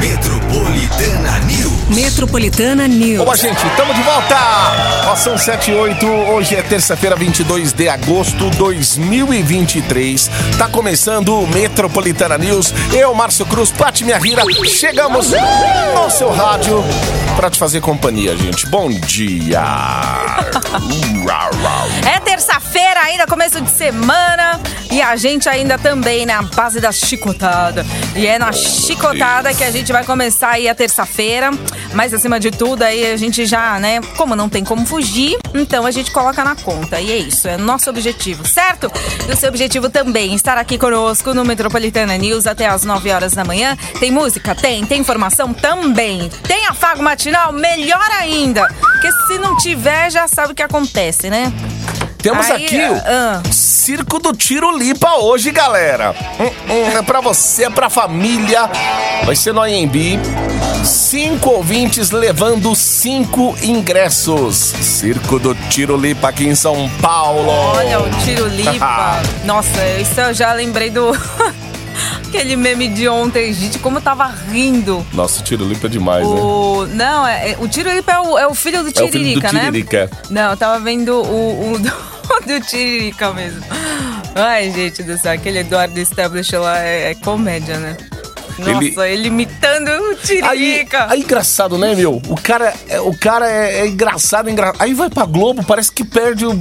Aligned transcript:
Metropolitana 0.00 1.38
News. 1.40 1.88
Metropolitana 1.90 2.88
News. 2.88 3.22
Boa, 3.22 3.36
gente, 3.36 3.58
estamos 3.66 3.94
de 3.94 4.02
volta! 4.02 4.34
Ó, 5.08 5.14
são 5.14 5.36
7 5.36 5.70
e 5.70 5.74
8, 5.74 6.06
hoje 6.06 6.56
é 6.56 6.62
terça-feira, 6.62 7.14
22 7.14 7.74
de 7.74 7.86
agosto 7.86 8.48
de 8.48 8.56
2023. 8.56 10.30
Tá 10.56 10.68
começando 10.68 11.38
o 11.38 11.46
Metropolitana 11.46 12.38
News. 12.38 12.72
Eu, 12.94 13.14
Márcio 13.14 13.44
Cruz, 13.44 13.70
Pati 13.70 14.04
Minha 14.04 14.18
Rira, 14.18 14.42
chegamos 14.66 15.32
no 15.94 16.10
seu 16.10 16.32
rádio 16.32 16.82
pra 17.36 17.50
te 17.50 17.58
fazer 17.58 17.82
companhia, 17.82 18.34
gente. 18.38 18.66
Bom 18.66 18.88
dia! 18.88 19.62
É 22.06 22.20
terça-feira 22.20 23.00
ainda, 23.00 23.26
começo 23.26 23.60
de 23.60 23.70
semana. 23.70 24.58
E 24.90 25.00
a 25.00 25.14
gente 25.14 25.48
ainda 25.48 25.78
também 25.78 26.26
na 26.26 26.42
base 26.42 26.80
da 26.80 26.90
chicotada. 26.90 27.86
E 28.16 28.26
é 28.26 28.38
na 28.38 28.52
chicotada 28.52 29.54
que 29.54 29.62
a 29.62 29.70
gente 29.70 29.89
vai 29.92 30.04
começar 30.04 30.50
aí 30.50 30.68
a 30.68 30.74
terça-feira. 30.74 31.50
Mas 31.94 32.14
acima 32.14 32.38
de 32.38 32.50
tudo, 32.50 32.82
aí 32.82 33.12
a 33.12 33.16
gente 33.16 33.44
já, 33.46 33.78
né? 33.78 34.00
Como 34.16 34.36
não 34.36 34.48
tem 34.48 34.64
como 34.64 34.86
fugir, 34.86 35.36
então 35.54 35.86
a 35.86 35.90
gente 35.90 36.10
coloca 36.10 36.44
na 36.44 36.54
conta. 36.54 37.00
E 37.00 37.10
é 37.10 37.16
isso, 37.16 37.48
é 37.48 37.56
nosso 37.56 37.90
objetivo, 37.90 38.46
certo? 38.46 38.90
E 39.28 39.32
o 39.32 39.36
seu 39.36 39.48
objetivo 39.48 39.90
também, 39.90 40.34
estar 40.34 40.56
aqui 40.56 40.78
conosco 40.78 41.34
no 41.34 41.44
Metropolitana 41.44 42.16
News 42.16 42.46
até 42.46 42.66
as 42.66 42.84
9 42.84 43.10
horas 43.10 43.32
da 43.32 43.44
manhã. 43.44 43.76
Tem 43.98 44.10
música? 44.10 44.54
Tem. 44.54 44.84
Tem 44.86 45.00
informação? 45.00 45.52
Também. 45.52 46.30
Tem 46.46 46.66
afago 46.66 47.02
matinal? 47.02 47.52
Melhor 47.52 48.08
ainda. 48.18 48.66
Porque 48.80 49.10
se 49.26 49.38
não 49.38 49.56
tiver, 49.56 50.10
já 50.10 50.28
sabe 50.28 50.52
o 50.52 50.54
que 50.54 50.62
acontece, 50.62 51.28
né? 51.28 51.52
Temos 52.22 52.50
Aí, 52.50 52.64
aqui 52.64 52.76
o 52.76 53.02
ah. 53.06 53.42
Circo 53.50 54.18
do 54.18 54.32
Tiro 54.34 54.76
Lipa 54.76 55.16
hoje, 55.16 55.50
galera. 55.50 56.14
Hum, 56.38 56.50
hum, 56.68 56.98
é 56.98 57.02
pra 57.02 57.20
você, 57.20 57.64
é 57.64 57.70
pra 57.70 57.88
família. 57.88 58.68
Vai 59.24 59.34
ser 59.34 59.54
no 59.54 59.66
IMB. 59.66 60.18
Cinco 60.84 61.50
ouvintes 61.50 62.10
levando 62.10 62.74
cinco 62.74 63.56
ingressos. 63.62 64.56
Circo 64.56 65.38
do 65.38 65.54
Tiro 65.70 65.96
Lipa 65.96 66.28
aqui 66.28 66.46
em 66.46 66.54
São 66.54 66.90
Paulo. 67.00 67.48
Olha 67.48 68.00
o 68.00 68.10
tiro 68.24 68.46
lipa. 68.48 69.20
Nossa, 69.44 69.84
isso 69.98 70.20
eu 70.20 70.34
já 70.34 70.52
lembrei 70.52 70.90
do. 70.90 71.12
Aquele 72.30 72.54
meme 72.54 72.86
de 72.86 73.08
ontem, 73.08 73.52
gente, 73.52 73.80
como 73.80 73.98
eu 73.98 74.02
tava 74.02 74.24
rindo. 74.26 75.04
Nossa, 75.12 75.40
o 75.40 75.44
Tiro 75.44 75.64
Lipa 75.64 75.88
é 75.88 75.90
demais, 75.90 76.24
né? 76.24 76.40
O... 76.40 76.86
Não, 76.86 77.26
é, 77.26 77.50
é- 77.50 77.56
o 77.58 77.66
Tiro 77.66 77.92
Lipa 77.92 78.12
é 78.12 78.20
o, 78.20 78.38
é 78.38 78.46
o 78.46 78.54
filho 78.54 78.84
do 78.84 78.88
É 78.88 78.92
o 78.92 78.94
filho 78.94 79.08
do 79.08 79.10
Tiririca, 79.10 79.52
né? 79.52 79.64
Tiririca. 79.64 80.10
Não, 80.30 80.50
eu 80.52 80.56
tava 80.56 80.78
vendo 80.78 81.12
o, 81.20 81.72
o 81.72 81.78
do, 81.80 81.90
do 81.90 82.60
Tiririca 82.66 83.32
mesmo. 83.32 83.60
Ai, 84.36 84.70
gente 84.70 85.02
do 85.02 85.18
céu, 85.18 85.32
aquele 85.32 85.58
Eduardo 85.58 85.98
Establish 85.98 86.52
lá 86.56 86.78
é, 86.78 87.10
é 87.10 87.14
comédia, 87.16 87.76
né? 87.78 87.96
Nossa, 88.58 89.08
ele, 89.08 89.26
imitando 89.26 89.88
o 89.88 90.10
Aí, 90.10 90.16
Tiririca. 90.22 91.06
aí 91.10 91.20
engraçado, 91.22 91.76
né, 91.78 91.96
meu? 91.96 92.22
O 92.28 92.40
cara, 92.40 92.72
é, 92.88 93.00
o 93.00 93.12
cara 93.18 93.50
é, 93.50 93.80
é 93.80 93.86
engraçado, 93.88 94.48
engra... 94.48 94.72
Aí 94.78 94.94
vai 94.94 95.10
pra 95.10 95.24
Globo, 95.24 95.64
parece 95.64 95.90
que 95.90 96.04
perde 96.04 96.46
o. 96.46 96.60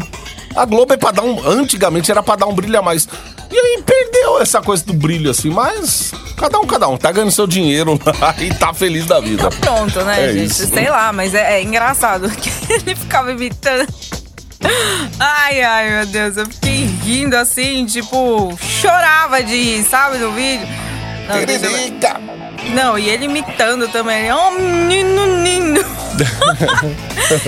A 0.55 0.65
Globo 0.65 0.93
é 0.93 0.97
pra 0.97 1.11
dar 1.11 1.21
um. 1.23 1.47
Antigamente 1.47 2.09
era 2.09 2.23
pra 2.23 2.35
dar 2.35 2.47
um 2.47 2.55
brilho 2.55 2.79
a 2.79 2.81
mais. 2.81 3.07
E 3.51 3.57
aí 3.57 3.83
perdeu 3.83 4.39
essa 4.39 4.61
coisa 4.61 4.85
do 4.85 4.93
brilho, 4.93 5.29
assim, 5.31 5.49
mas. 5.49 6.11
Cada 6.37 6.59
um, 6.59 6.65
cada 6.67 6.87
um. 6.87 6.97
Tá 6.97 7.11
ganhando 7.11 7.31
seu 7.31 7.47
dinheiro 7.47 7.99
lá 8.19 8.35
e 8.39 8.53
tá 8.53 8.73
feliz 8.73 9.05
da 9.05 9.19
vida. 9.19 9.49
Tá 9.49 9.57
pronto, 9.59 10.01
né, 10.03 10.25
É 10.29 10.33
gente? 10.33 10.45
isso. 10.51 10.67
Sei 10.67 10.89
lá, 10.89 11.11
mas 11.11 11.33
é, 11.33 11.59
é 11.59 11.63
engraçado 11.63 12.29
que 12.37 12.49
ele 12.71 12.95
ficava 12.95 13.31
imitando. 13.31 13.87
Ai, 15.19 15.61
ai, 15.61 15.89
meu 15.89 16.05
Deus, 16.05 16.37
eu 16.37 16.45
fiquei 16.45 16.85
rindo 17.03 17.35
assim, 17.35 17.85
tipo, 17.85 18.57
chorava 18.61 19.41
de 19.41 19.55
rir, 19.55 19.83
sabe, 19.83 20.17
no 20.17 20.31
vídeo. 20.33 20.67
Não, 21.27 22.48
Não, 22.73 22.97
e 22.97 23.09
ele 23.09 23.25
imitando 23.25 23.87
também. 23.87 24.31
Oh, 24.31 24.51
menino 24.51 25.43
lindo. 25.43 25.83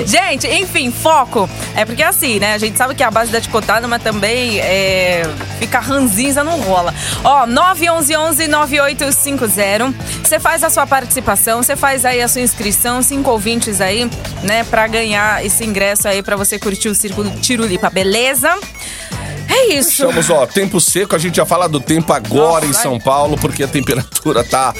gente, 0.06 0.48
enfim, 0.48 0.92
foco. 0.92 1.50
É 1.76 1.84
porque 1.86 2.04
assim, 2.04 2.40
né? 2.40 2.54
A 2.54 2.58
gente 2.58 2.78
sabe 2.78 2.96
que 2.96 3.04
é 3.04 3.06
a 3.06 3.12
base 3.12 3.30
da 3.32 3.40
ticotada, 3.42 3.88
mas 3.88 4.02
também 4.02 4.60
é, 4.60 5.24
fica 5.60 5.80
ranzinza 5.80 6.44
não 6.44 6.60
rola. 6.62 6.94
Ó, 7.24 7.46
911-9850. 7.48 9.94
Você 10.24 10.40
faz 10.40 10.64
a 10.64 10.70
sua 10.70 10.88
participação, 10.88 11.62
você 11.62 11.76
faz 11.76 12.06
aí 12.06 12.22
a 12.22 12.28
sua 12.28 12.42
inscrição, 12.42 13.02
cinco 13.02 13.32
ouvintes 13.32 13.82
aí, 13.82 14.10
né? 14.44 14.64
Pra 14.64 14.88
ganhar 14.88 15.44
esse 15.46 15.64
ingresso 15.64 16.08
aí 16.08 16.24
pra 16.24 16.36
você 16.36 16.60
curtir 16.60 16.90
o 16.90 16.96
Círculo 16.96 17.30
Tirulipa, 17.42 17.90
beleza? 17.90 18.58
É 19.52 19.74
isso. 19.74 20.06
Estamos, 20.06 20.30
ó, 20.30 20.46
tempo 20.46 20.80
seco, 20.80 21.14
a 21.14 21.20
gente 21.20 21.36
já 21.36 21.46
fala 21.46 21.68
do 21.68 21.80
tempo 21.80 22.14
agora 22.14 22.66
Nossa, 22.66 22.80
em 22.80 22.82
São 22.82 22.98
Paulo, 22.98 23.38
porque 23.38 23.64
a 23.64 23.68
temperatura 23.68 24.44
tá 24.46 24.74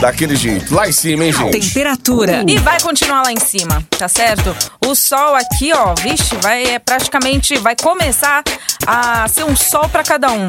daquele 0.00 0.34
jeito. 0.34 0.74
Lá 0.74 0.88
em 0.88 0.92
cima, 0.92 1.24
hein, 1.24 1.32
gente? 1.32 1.60
Temperatura. 1.60 2.42
E 2.48 2.58
vai 2.58 2.80
continuar 2.80 3.22
lá 3.22 3.32
em 3.32 3.38
cima, 3.38 3.84
tá 3.90 4.08
certo? 4.08 4.56
O 4.86 4.94
sol 4.94 5.34
aqui, 5.34 5.72
ó, 5.74 5.94
vixe, 5.94 6.34
vai 6.40 6.64
é, 6.64 6.78
praticamente 6.78 7.58
vai 7.58 7.76
começar 7.76 8.42
a 8.86 9.28
ser 9.28 9.44
um 9.44 9.54
sol 9.54 9.88
para 9.90 10.02
cada 10.02 10.32
um. 10.32 10.48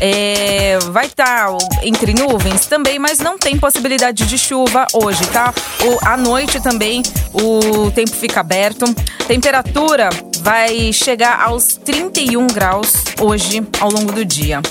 É, 0.00 0.78
vai 0.90 1.06
estar 1.06 1.48
entre 1.82 2.14
nuvens 2.14 2.66
também, 2.66 2.98
mas 2.98 3.18
não 3.18 3.36
tem 3.38 3.58
possibilidade 3.58 4.26
de 4.26 4.38
chuva 4.38 4.86
hoje, 4.92 5.26
tá? 5.28 5.52
O, 5.84 6.06
à 6.06 6.16
noite 6.16 6.60
também 6.60 7.02
o 7.32 7.90
tempo 7.90 8.14
fica 8.14 8.40
aberto. 8.40 8.84
Temperatura 9.26 10.08
vai 10.40 10.92
chegar 10.92 11.42
aos 11.42 11.76
31 11.76 12.46
graus 12.46 12.92
hoje 13.20 13.66
ao 13.80 13.90
longo 13.90 14.12
do 14.12 14.24
dia. 14.24 14.62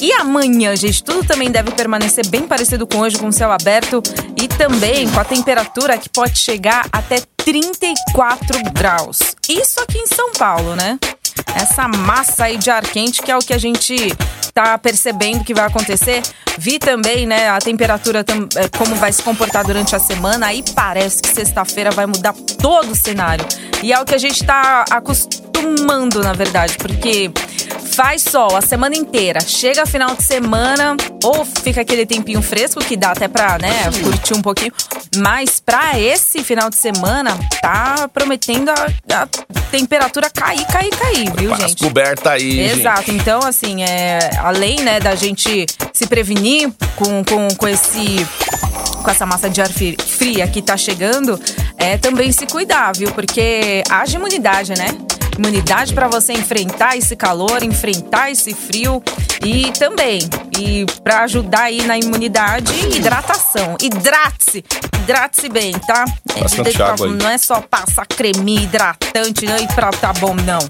E 0.00 0.12
amanhã, 0.14 0.74
gente, 0.74 1.02
tudo 1.04 1.24
também 1.24 1.48
deve 1.48 1.70
permanecer 1.70 2.26
bem 2.26 2.42
parecido 2.42 2.86
com 2.88 2.98
hoje, 2.98 3.18
com 3.18 3.28
o 3.28 3.32
céu 3.32 3.52
aberto 3.52 4.02
e 4.36 4.48
também 4.48 5.08
com 5.08 5.20
a 5.20 5.24
temperatura 5.24 5.96
que 5.96 6.08
pode 6.08 6.38
chegar 6.38 6.88
até 6.90 7.20
34 7.44 8.62
graus. 8.72 9.20
Isso 9.48 9.80
aqui 9.80 9.98
em 9.98 10.06
São 10.08 10.32
Paulo, 10.32 10.74
né? 10.74 10.98
Essa 11.54 11.88
massa 11.88 12.44
aí 12.44 12.56
de 12.56 12.70
ar 12.70 12.82
quente 12.82 13.22
que 13.22 13.30
é 13.30 13.36
o 13.36 13.40
que 13.40 13.52
a 13.52 13.58
gente 13.58 14.14
tá 14.52 14.76
percebendo 14.78 15.44
que 15.44 15.54
vai 15.54 15.66
acontecer. 15.66 16.22
Vi 16.58 16.78
também, 16.78 17.26
né, 17.26 17.48
a 17.48 17.58
temperatura, 17.58 18.20
eh, 18.20 18.68
como 18.76 18.94
vai 18.96 19.12
se 19.12 19.22
comportar 19.22 19.64
durante 19.64 19.96
a 19.96 19.98
semana. 19.98 20.46
Aí 20.46 20.62
parece 20.74 21.22
que 21.22 21.28
sexta-feira 21.28 21.90
vai 21.90 22.06
mudar 22.06 22.34
todo 22.60 22.92
o 22.92 22.96
cenário. 22.96 23.44
E 23.82 23.92
é 23.92 24.00
o 24.00 24.04
que 24.04 24.14
a 24.14 24.18
gente 24.18 24.44
tá 24.44 24.84
acostumando, 24.90 26.22
na 26.22 26.32
verdade, 26.32 26.76
porque 26.76 27.30
faz 27.94 28.22
sol 28.22 28.56
a 28.56 28.60
semana 28.60 28.96
inteira. 28.96 29.40
Chega 29.40 29.86
final 29.86 30.14
de 30.14 30.22
semana, 30.22 30.96
ou 31.22 31.44
fica 31.44 31.82
aquele 31.82 32.06
tempinho 32.06 32.42
fresco 32.42 32.80
que 32.80 32.96
dá 32.96 33.12
até 33.12 33.28
pra, 33.28 33.58
né, 33.58 33.90
curtir 34.02 34.34
um 34.34 34.42
pouquinho. 34.42 34.72
Mas 35.16 35.60
pra 35.60 35.98
esse 35.98 36.42
final 36.42 36.70
de 36.70 36.76
semana, 36.76 37.38
tá 37.60 38.08
prometendo 38.12 38.70
a, 38.70 39.22
a 39.22 39.28
temperatura 39.70 40.30
cair, 40.30 40.66
cair, 40.66 40.90
cair, 40.90 41.32
viu, 41.36 41.52
As 41.52 41.60
gente? 41.60 41.84
cobertas 41.84 42.32
aí, 42.32 42.50
gente. 42.50 42.80
Exato, 42.80 43.10
então 43.10 43.40
assim, 43.40 43.82
é, 43.82 44.30
além 44.38 44.80
né, 44.80 44.98
da 44.98 45.14
gente 45.14 45.66
se 45.92 46.06
prevenir 46.06 46.72
com, 46.96 47.22
com, 47.24 47.48
com 47.54 47.68
esse 47.68 48.26
com 49.02 49.10
essa 49.10 49.26
massa 49.26 49.50
de 49.50 49.60
ar 49.60 49.68
fria 49.68 50.46
que 50.46 50.62
tá 50.62 50.76
chegando, 50.76 51.38
é 51.76 51.98
também 51.98 52.30
se 52.30 52.46
cuidar, 52.46 52.92
viu? 52.96 53.10
Porque 53.10 53.82
haja 53.90 54.16
imunidade, 54.16 54.74
né? 54.78 54.86
Imunidade 55.38 55.94
para 55.94 56.08
você 56.08 56.32
enfrentar 56.32 56.96
esse 56.96 57.16
calor, 57.16 57.62
enfrentar 57.62 58.30
esse 58.30 58.54
frio 58.54 59.02
e 59.44 59.72
também 59.72 60.20
e 60.58 60.84
para 61.02 61.22
ajudar 61.22 61.62
aí 61.62 61.82
na 61.84 61.98
imunidade, 61.98 62.72
hidratação. 62.94 63.76
Hidrate-se, 63.80 64.64
hidrate-se 65.00 65.48
bem, 65.48 65.72
tá? 65.72 66.04
Bastante 66.38 66.82
água 66.82 67.06
aí. 67.06 67.12
Não 67.12 67.28
é 67.28 67.38
só 67.38 67.60
passar 67.60 68.06
creme 68.06 68.64
hidratante 68.64 69.46
não, 69.46 69.56
e 69.56 69.66
pra 69.68 69.90
tá 69.90 70.12
bom, 70.12 70.34
não. 70.34 70.60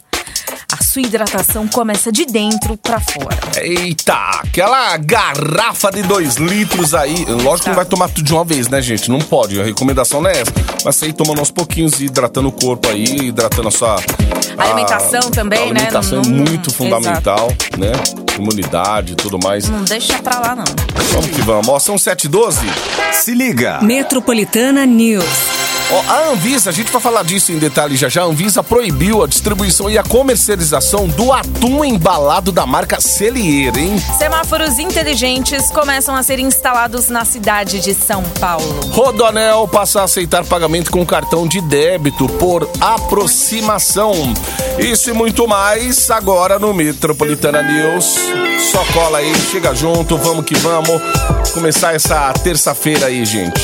Sua 0.83 1.01
hidratação 1.03 1.67
começa 1.69 2.13
de 2.13 2.27
dentro 2.27 2.77
pra 2.77 3.01
fora. 3.01 3.39
Eita, 3.57 4.15
aquela 4.43 4.97
garrafa 4.99 5.91
de 5.91 6.03
2 6.03 6.37
litros 6.37 6.93
aí. 6.93 7.25
Lógico 7.27 7.63
que 7.65 7.69
não 7.71 7.77
vai 7.77 7.85
tomar 7.87 8.09
tudo 8.09 8.25
de 8.25 8.33
uma 8.35 8.45
vez, 8.45 8.69
né, 8.69 8.83
gente? 8.83 9.11
Não 9.11 9.19
pode. 9.21 9.59
A 9.61 9.65
recomendação 9.65 10.21
não 10.21 10.29
é 10.29 10.41
essa. 10.41 10.53
Mas 10.85 10.97
você 10.97 11.07
ir 11.07 11.13
tomando 11.15 11.39
aos 11.39 11.51
pouquinhos 11.51 12.01
e 12.01 12.07
hidratando 12.07 12.49
o 12.49 12.53
corpo 12.53 12.89
aí, 12.89 13.05
hidratando 13.29 13.69
a 13.69 13.71
sua. 13.71 13.97
A 14.59 14.65
alimentação 14.65 15.31
também, 15.31 15.59
a 15.61 15.65
né? 15.67 15.71
alimentação 15.81 16.21
Não- 16.23 16.31
é 16.31 16.33
não- 16.35 16.45
muito 16.51 16.71
fundamental, 16.75 17.49
né? 17.79 17.93
Imunidade 18.39 19.13
e 19.13 19.17
tudo 19.17 19.39
mais. 19.39 19.69
Não 19.69 19.85
deixa 19.85 20.19
pra 20.23 20.39
lá, 20.41 20.55
não. 20.57 20.65
Vamos 21.13 21.31
que 21.31 21.41
vamos. 21.43 21.69
Ó, 21.69 21.79
são 21.79 21.97
7 21.97 22.27
h 22.27 22.31
12 22.31 22.67
Se 23.13 23.33
liga. 23.35 23.81
Metropolitana 23.83 24.85
News. 24.85 25.25
A 26.09 26.31
Anvisa, 26.31 26.71
a 26.71 26.73
gente 26.73 26.91
vai 26.91 27.03
falar 27.03 27.23
disso 27.23 27.53
em 27.53 27.59
detalhe 27.59 27.97
já 27.97 28.09
já. 28.09 28.23
A 28.23 28.25
Anvisa 28.25 28.63
proibiu 28.63 29.23
a 29.23 29.27
distribuição 29.27 29.91
e 29.91 29.99
a 29.99 30.03
comercialização 30.03 31.07
do 31.07 31.31
atum 31.33 31.85
embalado 31.85 32.51
da 32.51 32.65
marca 32.65 32.99
Celier, 32.99 33.77
hein? 33.77 34.03
Semáforos 34.17 34.79
inteligentes 34.79 35.71
começam 35.71 36.15
a 36.15 36.23
ser 36.23 36.39
instalados 36.39 37.11
na 37.11 37.27
cidade 37.27 37.81
de 37.81 37.93
São 37.93 38.23
Paulo. 38.41 38.81
Rodonel 38.91 39.69
passa 39.69 40.01
a 40.01 40.05
aceitar 40.05 40.45
pagamento 40.47 40.91
com 40.91 41.05
cartão 41.05 41.47
de 41.47 41.61
débito 41.61 42.27
por 42.27 42.69
aproximação. 42.81 44.13
Isso 44.79 45.11
e 45.11 45.13
muito 45.13 45.47
mais 45.47 46.11
agora 46.11 46.59
no 46.59 46.73
Metropolitana 46.73 47.63
News. 47.63 48.17
Só 48.71 48.83
cola 48.95 49.19
aí, 49.19 49.35
chega 49.51 49.75
junto, 49.75 50.17
vamos 50.17 50.47
que 50.47 50.55
vamos. 50.57 51.03
Começar 51.53 51.95
essa 51.95 52.33
terça-feira 52.33 53.07
aí, 53.07 53.25
gente. 53.27 53.61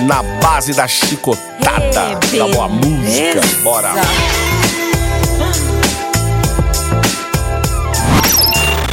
Na 0.00 0.22
base 0.40 0.72
da 0.74 0.86
chicotada, 0.86 2.18
Ê, 2.32 2.38
da 2.38 2.46
boa 2.46 2.68
música. 2.68 3.40
Bora. 3.64 3.92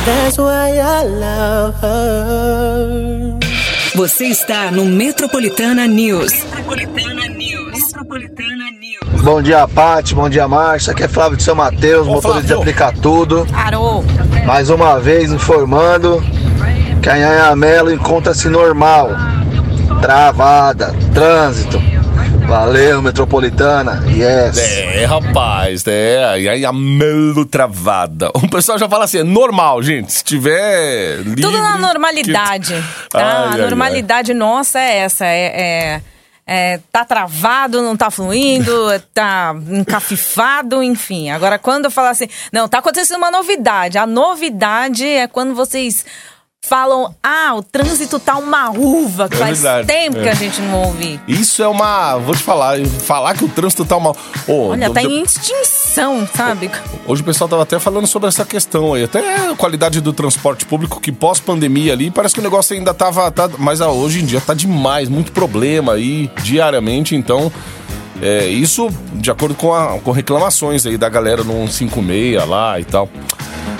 That's 0.04 0.38
why 0.38 0.80
I 0.80 1.04
love 1.04 1.76
her. 1.84 3.40
Você 3.96 4.26
está 4.26 4.72
no 4.72 4.86
Metropolitana 4.86 5.88
News. 5.88 6.32
Bom 9.24 9.42
dia, 9.42 9.68
Paty. 9.68 10.16
Bom 10.16 10.28
dia, 10.28 10.48
Márcia. 10.48 10.92
Aqui 10.92 11.04
é 11.04 11.08
Flávio 11.08 11.38
de 11.38 11.44
São 11.44 11.56
Mateus, 11.56 12.08
motorista 12.08 12.48
de 12.48 12.54
aplicar 12.54 12.94
tudo. 12.98 13.48
Parou. 13.52 14.04
Mais 14.46 14.70
uma 14.70 15.00
vez 15.00 15.32
informando 15.32 16.22
que 17.02 17.10
a 17.10 17.16
Nhanha 17.16 17.56
Melo 17.56 17.92
encontra-se 17.92 18.50
normal. 18.50 19.10
Travada. 20.10 20.94
Trânsito. 21.16 21.82
Valeu, 22.48 23.02
Metropolitana. 23.02 24.04
Yes. 24.08 24.56
É, 24.60 25.04
rapaz, 25.06 25.84
é. 25.88 26.40
E 26.42 26.48
aí 26.48 26.64
a 26.64 26.72
melo 26.72 27.44
travada. 27.44 28.30
O 28.36 28.48
pessoal 28.48 28.78
já 28.78 28.88
fala 28.88 29.06
assim, 29.06 29.18
é 29.18 29.24
normal, 29.24 29.82
gente. 29.82 30.14
Se 30.14 30.24
tiver. 30.24 31.18
Livre, 31.24 31.42
Tudo 31.42 31.58
na 31.58 31.80
normalidade. 31.80 32.76
que- 32.76 33.10
Tá? 33.10 33.20
Ai, 33.20 33.48
ai, 33.48 33.62
a 33.62 33.68
normalidade 33.68 34.32
nossa 34.36 34.80
é 34.80 34.98
essa. 34.98 35.26
É, 35.26 35.42
é- 35.98 36.02
é, 36.48 36.80
tá 36.92 37.04
travado, 37.04 37.82
não 37.82 37.98
tá 37.98 38.12
fluindo, 38.12 38.72
tá 39.12 39.56
encafifado, 39.72 40.84
enfim. 40.84 41.32
Agora, 41.32 41.58
quando 41.58 41.86
eu 41.86 41.92
falar 41.92 42.12
assim, 42.12 42.28
não, 42.54 42.68
tá 42.70 42.78
acontecendo 42.78 43.18
uma 43.18 43.32
novidade. 43.32 43.98
A 43.98 44.06
novidade 44.06 45.04
é 45.04 45.26
quando 45.28 45.56
vocês 45.56 46.06
falam, 46.68 47.14
ah, 47.24 47.54
o 47.56 47.64
trânsito 47.64 48.20
tá 48.20 48.38
uma 48.38 48.70
uva, 48.72 49.28
que 49.30 49.36
É 49.36 49.40
faz 49.40 49.62
verdade, 49.62 49.88
tempo 49.88 50.18
é. 50.20 50.24
que 50.24 50.30
a 50.30 50.34
gente 50.34 50.62
não 50.62 50.84
ouve. 50.84 51.20
Isso 51.28 51.62
é 51.64 51.68
uma. 51.68 52.18
Vou 52.18 52.36
te 52.36 52.42
falar, 52.44 52.78
falar 52.86 53.36
que 53.36 53.46
o 53.46 53.48
trânsito 53.50 53.86
tá 53.86 54.00
mal. 54.00 54.16
Ô, 54.48 54.70
Olha, 54.70 54.88
do- 54.88 54.94
tá 54.94 55.02
do- 55.02 55.10
em 55.10 55.24
extinção, 55.24 56.28
sabe? 56.36 56.70
Hoje 57.08 57.22
o 57.22 57.26
pessoal 57.26 57.48
tava 57.50 57.64
até 57.64 57.78
falando 57.80 58.08
sobre 58.08 58.28
essa 58.30 58.44
questão 58.46 58.94
aí. 58.94 59.04
Até 59.04 59.50
a 59.50 59.56
qualidade 59.56 60.02
do 60.02 60.12
transporte 60.14 60.66
público, 60.66 61.00
que 61.00 61.12
pós-pandemia 61.12 61.94
ali, 61.94 62.10
parece 62.12 62.34
que 62.34 62.40
o 62.40 62.44
negócio 62.44 62.76
ainda 62.76 62.94
tava. 62.94 63.30
Tá, 63.32 63.50
mas 63.58 63.82
ah, 63.82 63.90
hoje 63.90 64.22
em 64.22 64.26
dia 64.26 64.42
tá 64.42 64.54
demais, 64.54 65.08
muito 65.10 65.32
problema 65.32 65.94
aí, 65.94 66.30
diariamente, 66.44 67.16
então. 67.16 67.52
É, 68.22 68.48
isso 68.48 68.90
de 69.14 69.30
acordo 69.30 69.54
com, 69.56 69.74
a- 69.74 70.00
com 70.00 70.12
reclamações 70.12 70.86
aí 70.86 70.98
da 70.98 71.10
galera 71.10 71.44
no 71.44 71.68
156 71.68 72.48
lá 72.48 72.80
e 72.80 72.86
tal. 72.86 73.10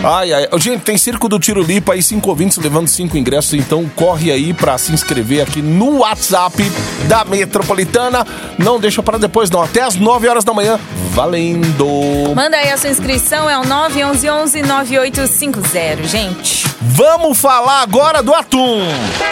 Ai, 0.04 0.34
ai. 0.34 0.48
Gente, 0.58 0.82
tem 0.82 0.98
Circo 0.98 1.28
do 1.28 1.40
Tiro 1.40 1.64
Lipa 1.64 1.94
aí, 1.94 2.04
cinco 2.04 2.30
ouvintes 2.30 2.58
levando 2.58 2.88
cinco 2.88 3.18
ingressos, 3.18 3.54
então 3.54 3.90
corre 3.96 4.32
aí 4.32 4.54
pra 4.54 4.78
se 4.78 4.92
inscrever 4.92 5.42
aqui 5.42 5.62
no 5.62 6.00
WhatsApp 6.00 6.64
da 7.08 7.24
Metropolitana. 7.26 8.26
Não 8.58 8.80
deixa 8.80 9.02
pra 9.02 9.18
depois 9.18 9.50
não, 9.50 9.62
até 9.62 9.82
as 9.82 9.96
9 9.96 10.28
horas 10.28 10.44
da 10.44 10.54
manhã, 10.54 10.80
valendo! 11.12 12.34
Manda 12.36 12.58
aí 12.58 12.72
a 12.72 12.78
sua 12.78 12.90
inscrição, 12.90 13.50
é 13.50 13.58
o 13.58 13.64
911-9850, 13.64 16.04
gente. 16.06 16.66
Vamos 16.82 17.38
falar 17.40 17.82
agora 17.82 18.22
do 18.22 18.34
atum. 18.34 18.82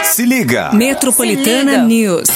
Se 0.02 0.24
liga. 0.24 0.70
Metropolitana 0.72 1.72
Se 1.72 1.76
liga. 1.76 1.82
News. 1.84 2.28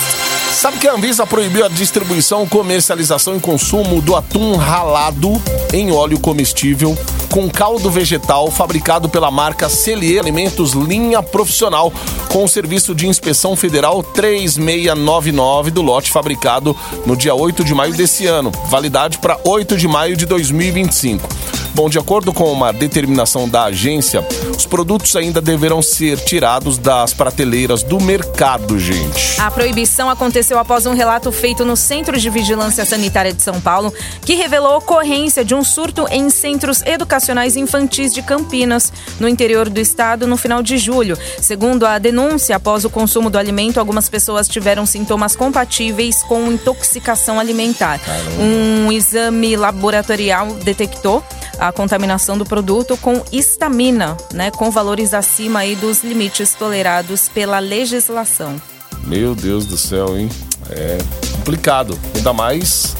Sabe 0.58 0.76
que 0.78 0.88
a 0.88 0.94
Anvisa 0.94 1.24
proibiu 1.24 1.64
a 1.64 1.68
distribuição, 1.68 2.44
comercialização 2.44 3.36
e 3.36 3.40
consumo 3.40 4.02
do 4.02 4.16
atum 4.16 4.56
ralado 4.56 5.40
em 5.72 5.92
óleo 5.92 6.18
comestível 6.18 6.98
com 7.30 7.48
caldo 7.48 7.88
vegetal 7.88 8.50
fabricado 8.50 9.08
pela 9.08 9.30
marca 9.30 9.68
Celier 9.68 10.20
Alimentos 10.20 10.72
Linha 10.72 11.22
Profissional 11.22 11.92
com 12.32 12.42
o 12.42 12.48
serviço 12.48 12.92
de 12.92 13.06
inspeção 13.06 13.54
federal 13.54 14.02
3699 14.02 15.70
do 15.70 15.80
lote 15.80 16.10
fabricado 16.10 16.76
no 17.06 17.16
dia 17.16 17.36
8 17.36 17.62
de 17.62 17.72
maio 17.72 17.94
desse 17.94 18.26
ano, 18.26 18.50
validade 18.68 19.18
para 19.18 19.38
8 19.44 19.76
de 19.76 19.86
maio 19.86 20.16
de 20.16 20.26
2025. 20.26 21.57
Bom, 21.74 21.88
de 21.88 21.98
acordo 21.98 22.32
com 22.32 22.50
uma 22.50 22.72
determinação 22.72 23.48
da 23.48 23.64
agência, 23.64 24.26
os 24.56 24.66
produtos 24.66 25.14
ainda 25.14 25.40
deverão 25.40 25.80
ser 25.80 26.18
tirados 26.18 26.76
das 26.76 27.14
prateleiras 27.14 27.82
do 27.82 28.00
mercado, 28.00 28.78
gente. 28.78 29.40
A 29.40 29.50
proibição 29.50 30.10
aconteceu 30.10 30.58
após 30.58 30.86
um 30.86 30.94
relato 30.94 31.30
feito 31.30 31.64
no 31.64 31.76
Centro 31.76 32.18
de 32.18 32.28
Vigilância 32.30 32.84
Sanitária 32.84 33.32
de 33.32 33.42
São 33.42 33.60
Paulo, 33.60 33.92
que 34.22 34.34
revelou 34.34 34.72
a 34.72 34.76
ocorrência 34.78 35.44
de 35.44 35.54
um 35.54 35.62
surto 35.62 36.06
em 36.10 36.28
centros 36.30 36.82
educacionais 36.82 37.56
infantis 37.56 38.12
de 38.12 38.22
Campinas, 38.22 38.92
no 39.20 39.28
interior 39.28 39.68
do 39.68 39.80
estado, 39.80 40.26
no 40.26 40.36
final 40.36 40.62
de 40.62 40.78
julho. 40.78 41.16
Segundo 41.40 41.86
a 41.86 41.98
denúncia, 41.98 42.56
após 42.56 42.84
o 42.84 42.90
consumo 42.90 43.30
do 43.30 43.38
alimento, 43.38 43.78
algumas 43.78 44.08
pessoas 44.08 44.48
tiveram 44.48 44.84
sintomas 44.84 45.36
compatíveis 45.36 46.22
com 46.22 46.50
intoxicação 46.50 47.38
alimentar. 47.38 48.00
Um 48.38 48.90
exame 48.90 49.56
laboratorial 49.56 50.54
detectou 50.64 51.22
a 51.58 51.72
contaminação 51.72 52.38
do 52.38 52.44
produto 52.44 52.96
com 52.96 53.22
histamina, 53.32 54.16
né, 54.32 54.50
com 54.50 54.70
valores 54.70 55.12
acima 55.12 55.60
aí 55.60 55.74
dos 55.74 56.02
limites 56.02 56.54
tolerados 56.54 57.28
pela 57.28 57.58
legislação. 57.58 58.60
Meu 59.04 59.34
Deus 59.34 59.66
do 59.66 59.76
céu, 59.76 60.18
hein? 60.18 60.28
É 60.70 60.98
complicado. 61.36 61.98
Ainda 62.14 62.32
mais 62.32 62.94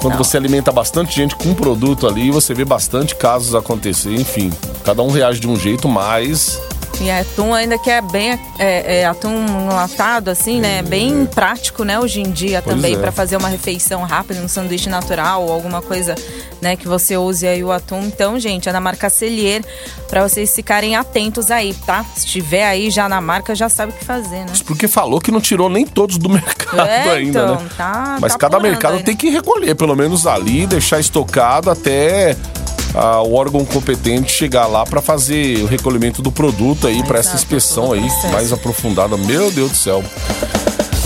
quando 0.00 0.18
você 0.18 0.36
alimenta 0.36 0.70
bastante 0.70 1.16
gente 1.16 1.34
com 1.34 1.48
um 1.48 1.54
produto 1.54 2.06
ali, 2.06 2.30
você 2.30 2.54
vê 2.54 2.64
bastante 2.64 3.16
casos 3.16 3.54
acontecer. 3.54 4.14
Enfim, 4.14 4.52
cada 4.84 5.02
um 5.02 5.10
reage 5.10 5.40
de 5.40 5.48
um 5.48 5.56
jeito, 5.56 5.88
mas 5.88 6.60
E 7.00 7.10
atum 7.10 7.52
ainda 7.52 7.78
que 7.78 7.90
é 7.90 8.00
bem 8.00 8.38
é, 8.58 9.00
é, 9.00 9.06
atum 9.06 9.44
enlatado, 9.70 10.30
assim, 10.30 10.60
né? 10.60 10.82
Bem 10.82 11.26
prático, 11.26 11.84
né? 11.84 11.98
Hoje 12.00 12.20
em 12.20 12.30
dia 12.30 12.62
Pois 12.62 12.74
também 12.74 12.94
é. 12.94 12.98
para 12.98 13.12
fazer 13.12 13.36
uma 13.36 13.48
refeição 13.48 14.02
rápida, 14.02 14.40
um 14.40 14.48
sanduíche 14.48 14.88
natural 14.88 15.42
ou 15.44 15.52
alguma 15.52 15.82
coisa, 15.82 16.14
né? 16.60 16.74
Que 16.74 16.88
você 16.88 17.16
use 17.16 17.46
aí 17.46 17.62
o 17.62 17.70
atum. 17.70 18.00
Então, 18.00 18.38
gente, 18.40 18.68
é 18.68 18.72
da 18.72 18.80
marca 18.80 19.10
Celier 19.10 19.62
para 20.08 20.26
vocês 20.26 20.54
ficarem 20.54 20.96
atentos 20.96 21.50
aí, 21.50 21.74
tá? 21.74 22.02
Se 22.14 22.20
estiver 22.26 22.64
aí 22.66 22.90
já 22.90 23.08
na 23.08 23.20
marca, 23.20 23.54
já 23.54 23.68
sabe 23.68 23.92
o 23.92 23.94
que 23.94 24.04
fazer, 24.04 24.38
né? 24.44 24.52
porque 24.66 24.88
falou 24.88 25.20
que 25.20 25.30
não 25.30 25.40
tirou 25.40 25.68
nem 25.68 25.86
todos 25.86 26.16
do 26.18 26.28
mercado 26.30 26.80
É, 26.88 27.10
ainda, 27.10 27.28
então, 27.40 27.54
né? 27.56 27.68
tá- 27.76 28.16
Mas 28.20 28.32
tá 28.32 28.38
cada 28.38 28.58
mercado 28.58 28.92
aí, 28.94 28.98
né? 29.00 29.04
tem 29.04 29.16
que 29.16 29.28
recolher, 29.30 29.74
pelo 29.74 29.94
menos 29.94 30.26
ali, 30.26 30.66
deixar 30.66 30.98
estocado 30.98 31.70
até 31.70 32.34
o 33.24 33.34
órgão 33.34 33.64
competente 33.64 34.32
chegar 34.32 34.66
lá 34.66 34.84
para 34.84 35.02
fazer 35.02 35.62
o 35.62 35.66
recolhimento 35.66 36.22
do 36.22 36.32
produto 36.32 36.86
aí, 36.86 37.02
para 37.04 37.18
essa 37.18 37.34
inspeção 37.34 37.92
aí 37.92 38.06
mais 38.32 38.52
aprofundada. 38.52 39.16
Meu 39.16 39.50
Deus 39.50 39.70
do 39.70 39.76
céu. 39.76 40.02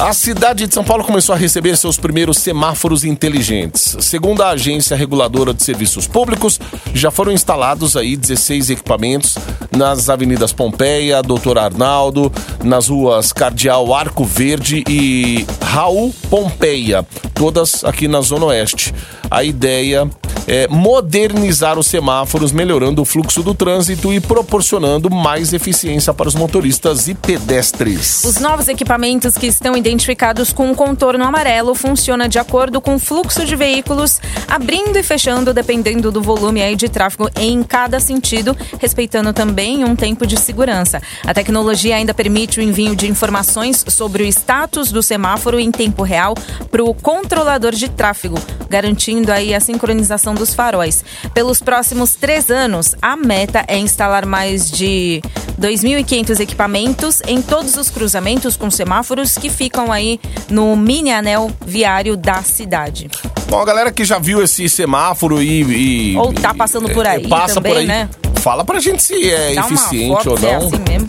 A 0.00 0.14
cidade 0.14 0.66
de 0.66 0.72
São 0.72 0.82
Paulo 0.82 1.04
começou 1.04 1.34
a 1.34 1.38
receber 1.38 1.76
seus 1.76 1.98
primeiros 1.98 2.38
semáforos 2.38 3.04
inteligentes. 3.04 3.98
Segundo 4.00 4.42
a 4.42 4.48
agência 4.48 4.96
reguladora 4.96 5.52
de 5.52 5.62
serviços 5.62 6.06
públicos, 6.06 6.58
já 6.94 7.10
foram 7.10 7.30
instalados 7.30 7.98
aí 7.98 8.16
16 8.16 8.70
equipamentos 8.70 9.36
nas 9.70 10.08
avenidas 10.08 10.54
Pompeia, 10.54 11.22
Doutor 11.22 11.58
Arnaldo, 11.58 12.32
nas 12.64 12.88
ruas 12.88 13.30
Cardeal 13.30 13.92
Arco 13.92 14.24
Verde 14.24 14.82
e 14.88 15.44
Raul 15.62 16.14
Pompeia, 16.30 17.06
todas 17.34 17.84
aqui 17.84 18.08
na 18.08 18.22
Zona 18.22 18.46
Oeste. 18.46 18.94
A 19.30 19.44
ideia 19.44 20.08
é 20.46 20.66
modernizar 20.68 21.78
os 21.78 21.86
semáforos, 21.86 22.52
melhorando 22.52 23.02
o 23.02 23.04
fluxo 23.04 23.42
do 23.42 23.54
trânsito 23.54 24.12
e 24.12 24.20
proporcionando 24.20 25.10
mais 25.10 25.52
eficiência 25.52 26.12
para 26.12 26.28
os 26.28 26.34
motoristas 26.34 27.08
e 27.08 27.14
pedestres. 27.14 28.24
Os 28.24 28.38
novos 28.38 28.68
equipamentos 28.68 29.36
que 29.36 29.46
estão 29.46 29.76
identificados 29.76 30.52
com 30.52 30.70
um 30.70 30.74
contorno 30.74 31.24
amarelo 31.24 31.74
funcionam 31.74 32.28
de 32.28 32.38
acordo 32.38 32.80
com 32.80 32.94
o 32.94 32.98
fluxo 32.98 33.44
de 33.44 33.56
veículos, 33.56 34.20
abrindo 34.48 34.96
e 34.96 35.02
fechando 35.02 35.54
dependendo 35.54 36.10
do 36.10 36.22
volume 36.22 36.62
aí 36.62 36.76
de 36.76 36.88
tráfego 36.88 37.28
em 37.36 37.62
cada 37.62 38.00
sentido, 38.00 38.56
respeitando 38.78 39.32
também 39.32 39.84
um 39.84 39.94
tempo 39.94 40.26
de 40.26 40.38
segurança. 40.38 41.00
A 41.26 41.34
tecnologia 41.34 41.96
ainda 41.96 42.14
permite 42.14 42.58
o 42.58 42.62
envio 42.62 42.96
de 42.96 43.08
informações 43.08 43.84
sobre 43.88 44.22
o 44.22 44.26
status 44.26 44.90
do 44.90 45.02
semáforo 45.02 45.60
em 45.60 45.70
tempo 45.70 46.02
real 46.02 46.34
para 46.70 46.82
o 46.82 46.94
controlador 46.94 47.72
de 47.72 47.88
tráfego, 47.88 48.38
garantindo 48.68 49.32
aí 49.32 49.54
a 49.54 49.60
sincronização 49.60 50.19
dos 50.34 50.54
faróis. 50.54 51.04
Pelos 51.34 51.60
próximos 51.60 52.14
três 52.14 52.50
anos, 52.50 52.94
a 53.00 53.16
meta 53.16 53.64
é 53.66 53.78
instalar 53.78 54.26
mais 54.26 54.70
de 54.70 55.22
2.500 55.60 56.40
equipamentos 56.40 57.22
em 57.26 57.40
todos 57.42 57.76
os 57.76 57.90
cruzamentos 57.90 58.56
com 58.56 58.70
semáforos 58.70 59.36
que 59.36 59.48
ficam 59.48 59.90
aí 59.92 60.20
no 60.48 60.76
mini 60.76 61.10
anel 61.10 61.50
viário 61.64 62.16
da 62.16 62.42
cidade. 62.42 63.10
Bom, 63.48 63.60
a 63.60 63.64
galera 63.64 63.90
que 63.90 64.04
já 64.04 64.18
viu 64.18 64.42
esse 64.42 64.68
semáforo 64.68 65.42
e. 65.42 66.12
e 66.12 66.16
Ou 66.16 66.32
tá 66.32 66.54
passando 66.54 66.88
por 66.90 67.04
é, 67.04 67.10
aí 67.10 67.28
passa 67.28 67.54
também, 67.54 67.72
por 67.72 67.78
aí, 67.80 67.86
né? 67.86 68.08
Fala 68.36 68.64
pra 68.64 68.78
gente 68.80 69.02
se 69.02 69.30
é 69.30 69.54
Dá 69.54 69.66
eficiente 69.66 70.28
ou 70.28 70.36
é 70.36 70.40
não. 70.40 70.66
assim 70.66 70.78
mesmo. 70.88 71.08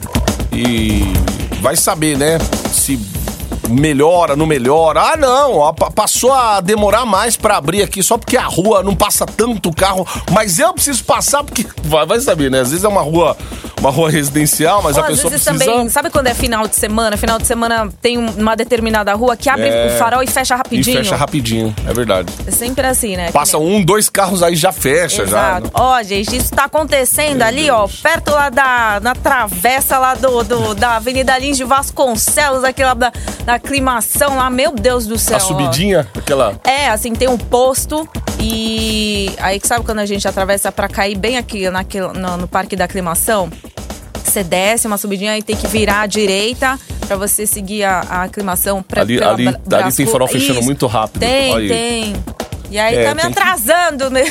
E 0.52 1.04
vai 1.62 1.76
saber, 1.76 2.18
né? 2.18 2.38
Se 2.74 3.00
melhora, 3.72 4.36
não 4.36 4.46
melhora. 4.46 5.02
Ah, 5.02 5.18
não, 5.18 5.58
ó, 5.58 5.74
pa- 5.74 5.90
passou 5.92 6.32
a 6.34 6.60
demorar 6.62 7.06
mais 7.06 7.36
pra 7.36 7.58
abrir 7.58 7.82
aqui 7.84 8.02
só 8.04 8.18
porque 8.18 8.38
a 8.38 8.46
rua 8.46 8.84
não 8.84 8.96
passa 8.96 9.26
tanto 9.26 9.72
carro, 9.74 10.06
mas 10.32 10.60
eu 10.60 10.74
preciso 10.74 11.04
passar 11.04 11.44
porque 11.44 11.66
vai, 11.84 12.06
vai 12.06 12.20
saber, 12.20 12.50
né? 12.52 12.60
Às 12.62 12.70
vezes 12.72 12.84
é 12.84 12.88
uma 12.88 13.02
rua, 13.02 13.36
uma 13.80 13.90
rua 13.90 14.10
residencial, 14.10 14.82
mas 14.84 14.98
Ou 14.98 15.04
a 15.04 15.06
às 15.08 15.12
pessoa 15.14 15.30
vezes 15.32 15.46
precisa 15.48 15.66
também, 15.72 15.90
sabe 15.90 16.10
quando 16.10 16.28
é 16.28 16.34
final 16.34 16.68
de 16.68 16.76
semana? 16.76 17.18
Final 17.18 17.40
de 17.40 17.48
semana 17.48 17.90
tem 18.02 18.18
um- 18.18 18.30
uma 18.32 18.56
determinada 18.56 19.14
rua 19.14 19.36
que 19.36 19.50
abre 19.50 19.68
É. 19.68 19.94
o 19.96 19.98
farol 19.98 20.22
e 20.24 20.28
fecha 20.28 20.54
e 20.54 20.58
rapidinho. 20.58 20.98
fecha 20.98 21.16
rapidinho, 21.16 21.76
é 21.88 21.94
verdade. 21.94 22.32
É 22.46 22.52
sempre 22.52 22.86
assim, 22.86 23.16
né? 23.16 23.32
Passa 23.32 23.58
nem- 23.58 23.76
um, 23.78 23.84
dois 23.84 24.10
carros 24.10 24.44
aí 24.44 24.56
já 24.56 24.72
fecha 24.72 25.26
já. 25.26 25.58
Exato. 25.58 25.64
né? 25.66 25.72
Ó, 25.74 26.04
gente, 26.04 26.36
isso 26.36 26.52
tá 26.54 26.66
acontecendo 26.66 27.42
ali, 27.42 27.70
ó, 27.70 27.88
perto 28.02 28.32
lá 28.32 28.50
da 28.50 29.00
na 29.02 29.16
travessa 29.16 29.98
lá 29.98 30.16
do, 30.16 30.44
do- 30.44 30.76
da 30.76 30.96
Avenida 30.98 31.38
Lins 31.38 31.58
de 31.58 31.64
Vasconcelos, 31.64 32.64
aquela 32.64 32.94
da, 32.94 33.12
da 33.46 33.60
aclimação 33.64 34.36
lá, 34.36 34.50
meu 34.50 34.72
Deus 34.72 35.06
do 35.06 35.18
céu. 35.18 35.38
A 35.38 35.40
subidinha, 35.40 36.08
aquela 36.18 36.60
É, 36.64 36.90
assim, 36.90 37.14
tem 37.14 37.28
um 37.30 37.38
posto 37.38 38.08
e 38.40 39.32
aí 39.40 39.60
que 39.60 39.68
sabe 39.68 39.86
quando 39.86 40.00
a 40.00 40.06
gente 40.06 40.28
atravessa 40.28 40.72
pra 40.72 40.88
cair 40.88 41.18
bem 41.18 41.38
aqui 41.38 41.70
naquele, 41.70 42.08
no, 42.08 42.38
no 42.38 42.48
Parque 42.48 42.76
da 42.76 42.86
Aclimação? 42.86 43.50
Você 44.24 44.44
desce 44.44 44.88
uma 44.88 44.98
subidinha 44.98 45.38
e 45.38 45.44
tem 45.44 45.56
que 45.56 45.68
virar 45.68 46.02
à 46.02 46.06
direita 46.06 46.80
pra 47.08 47.18
você 47.18 47.46
seguir 47.46 47.84
a, 47.84 48.00
a 48.10 48.24
aclimação. 48.24 48.82
Pra, 48.82 49.02
Ali- 49.02 49.18
pela 49.20 49.32
ali- 49.34 49.94
tem 49.96 50.06
farol 50.06 50.28
fechando 50.28 50.60
Isso. 50.60 50.64
muito 50.64 50.88
rápido. 50.88 51.20
Tem, 51.20 51.54
Olha 51.54 51.64
aí. 51.64 51.68
tem. 51.70 52.16
E 52.70 52.80
aí 52.80 52.96
É, 52.96 53.04
tá 53.06 53.16
me 53.16 53.22
tem 53.22 53.32
que- 53.34 53.40
atrasando, 53.40 54.10
né? 54.10 54.24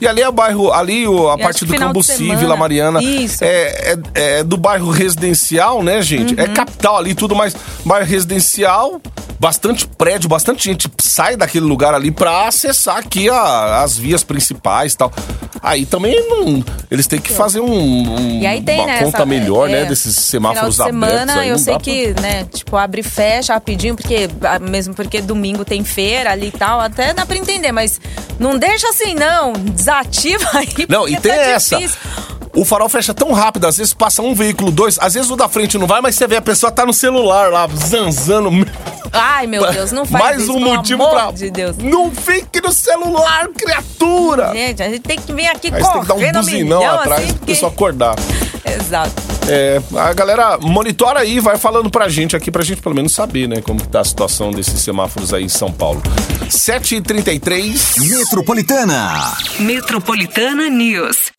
E 0.00 0.06
ali 0.06 0.20
é 0.22 0.28
o 0.28 0.32
bairro, 0.32 0.72
ali 0.72 1.06
o- 1.08 1.30
a 1.30 1.38
parte 1.38 1.64
do 1.64 1.74
Cambuci. 1.74 2.12
Vila 2.36 2.56
Mariana. 2.56 3.02
Isso. 3.02 3.42
É, 3.44 3.94
é- 4.14 4.38
é 4.38 4.44
do 4.44 4.56
bairro 4.56 4.90
residencial, 4.90 5.82
né, 5.82 6.02
gente? 6.02 6.34
Uhum. 6.34 6.40
É 6.40 6.48
capital 6.48 6.96
ali, 6.98 7.14
tudo 7.14 7.34
mais. 7.34 7.54
Bairro 7.84 8.06
residencial, 8.06 9.00
bastante 9.40 9.86
prédio, 9.86 10.28
bastante 10.28 10.64
gente 10.64 10.90
sai 11.00 11.36
daquele 11.36 11.64
lugar 11.64 11.94
ali 11.94 12.10
pra 12.10 12.46
acessar 12.46 12.98
aqui 12.98 13.28
a- 13.30 13.82
as 13.82 13.96
vias 13.96 14.22
principais 14.22 14.92
e 14.92 14.96
tal. 14.98 15.12
Aí 15.62 15.84
também 15.86 16.14
não, 16.28 16.62
eles 16.90 17.06
têm 17.06 17.18
que 17.18 17.32
fazer 17.32 17.60
um, 17.60 17.66
um- 17.72 18.40
E 18.40 18.46
aí 18.46 18.60
tem, 18.62 18.78
uma 18.78 18.86
né? 18.86 18.98
conta 19.02 19.16
essa- 19.18 19.26
melhor, 19.26 19.68
né, 19.68 19.82
é, 19.82 19.84
desses 19.86 20.14
semáforos 20.16 20.76
final 20.76 20.90
de 20.90 20.96
abertos. 20.96 21.18
semana, 21.18 21.40
aí, 21.40 21.48
eu 21.48 21.58
sei 21.58 21.74
pra- 21.74 21.82
que, 21.82 22.14
né, 22.20 22.44
tipo, 22.52 22.76
abre 22.76 23.00
e 23.00 23.04
fecha 23.04 23.54
rapidinho, 23.54 23.96
porque 23.96 24.28
mesmo 24.70 24.94
porque 24.94 25.20
domingo 25.20 25.64
tem 25.64 25.82
feira 25.82 26.30
ali 26.30 26.48
e 26.48 26.52
tal, 26.52 26.78
até 26.80 27.12
dá 27.12 27.24
pra 27.26 27.36
entender, 27.36 27.72
mas 27.72 28.00
não 28.38 28.56
deixa 28.58 28.88
assim, 28.88 29.14
não. 29.14 29.54
Desativa 29.86 30.50
aí. 30.54 30.86
Não, 30.88 31.06
e 31.06 31.16
tem 31.16 31.32
tá 31.32 31.38
essa. 31.38 31.76
difícil. 31.76 32.00
O 32.56 32.64
farol 32.64 32.88
fecha 32.88 33.12
tão 33.12 33.32
rápido, 33.32 33.66
às 33.66 33.76
vezes 33.76 33.92
passa 33.92 34.22
um 34.22 34.34
veículo, 34.34 34.70
dois, 34.70 34.98
às 34.98 35.12
vezes 35.12 35.30
o 35.30 35.36
da 35.36 35.46
frente 35.46 35.76
não 35.76 35.86
vai, 35.86 36.00
mas 36.00 36.14
você 36.14 36.26
vê 36.26 36.36
a 36.36 36.42
pessoa 36.42 36.72
tá 36.72 36.86
no 36.86 36.92
celular 36.92 37.52
lá, 37.52 37.68
zanzando. 37.68 38.50
Ai, 39.12 39.46
meu 39.46 39.70
Deus, 39.70 39.92
não 39.92 40.06
faz 40.06 40.24
Mais 40.24 40.42
isso, 40.42 40.52
um 40.54 40.60
motivo 40.60 41.02
amor 41.04 41.14
pra. 41.14 41.30
de 41.32 41.50
Deus. 41.50 41.76
Não 41.76 42.10
fique 42.10 42.60
no 42.62 42.72
celular, 42.72 43.48
criatura! 43.48 44.52
Gente, 44.54 44.82
a 44.82 44.88
gente 44.88 45.02
tem 45.02 45.18
que 45.18 45.32
vir 45.34 45.46
aqui 45.48 45.70
Aí 45.72 45.82
tem 45.82 46.00
que 46.00 46.06
dar 46.06 46.14
um 46.14 46.32
buzinão 46.32 46.42
milhão, 46.42 46.94
atrás 46.94 47.20
assim, 47.20 47.28
pra 47.28 47.38
porque... 47.38 47.52
pessoa 47.52 47.70
acordar. 47.70 48.16
Exato. 48.74 49.22
É, 49.48 49.80
a 49.96 50.12
galera 50.12 50.58
monitora 50.58 51.20
aí, 51.20 51.38
vai 51.38 51.56
falando 51.56 51.88
pra 51.88 52.08
gente 52.08 52.34
aqui, 52.34 52.50
pra 52.50 52.64
gente 52.64 52.82
pelo 52.82 52.94
menos 52.94 53.12
saber, 53.12 53.48
né, 53.48 53.60
como 53.60 53.80
que 53.80 53.88
tá 53.88 54.00
a 54.00 54.04
situação 54.04 54.50
desses 54.50 54.80
semáforos 54.80 55.32
aí 55.32 55.44
em 55.44 55.48
São 55.48 55.70
Paulo. 55.70 56.02
7h33. 56.48 58.08
Metropolitana. 58.08 59.36
Metropolitana 59.60 60.68
News. 60.68 61.32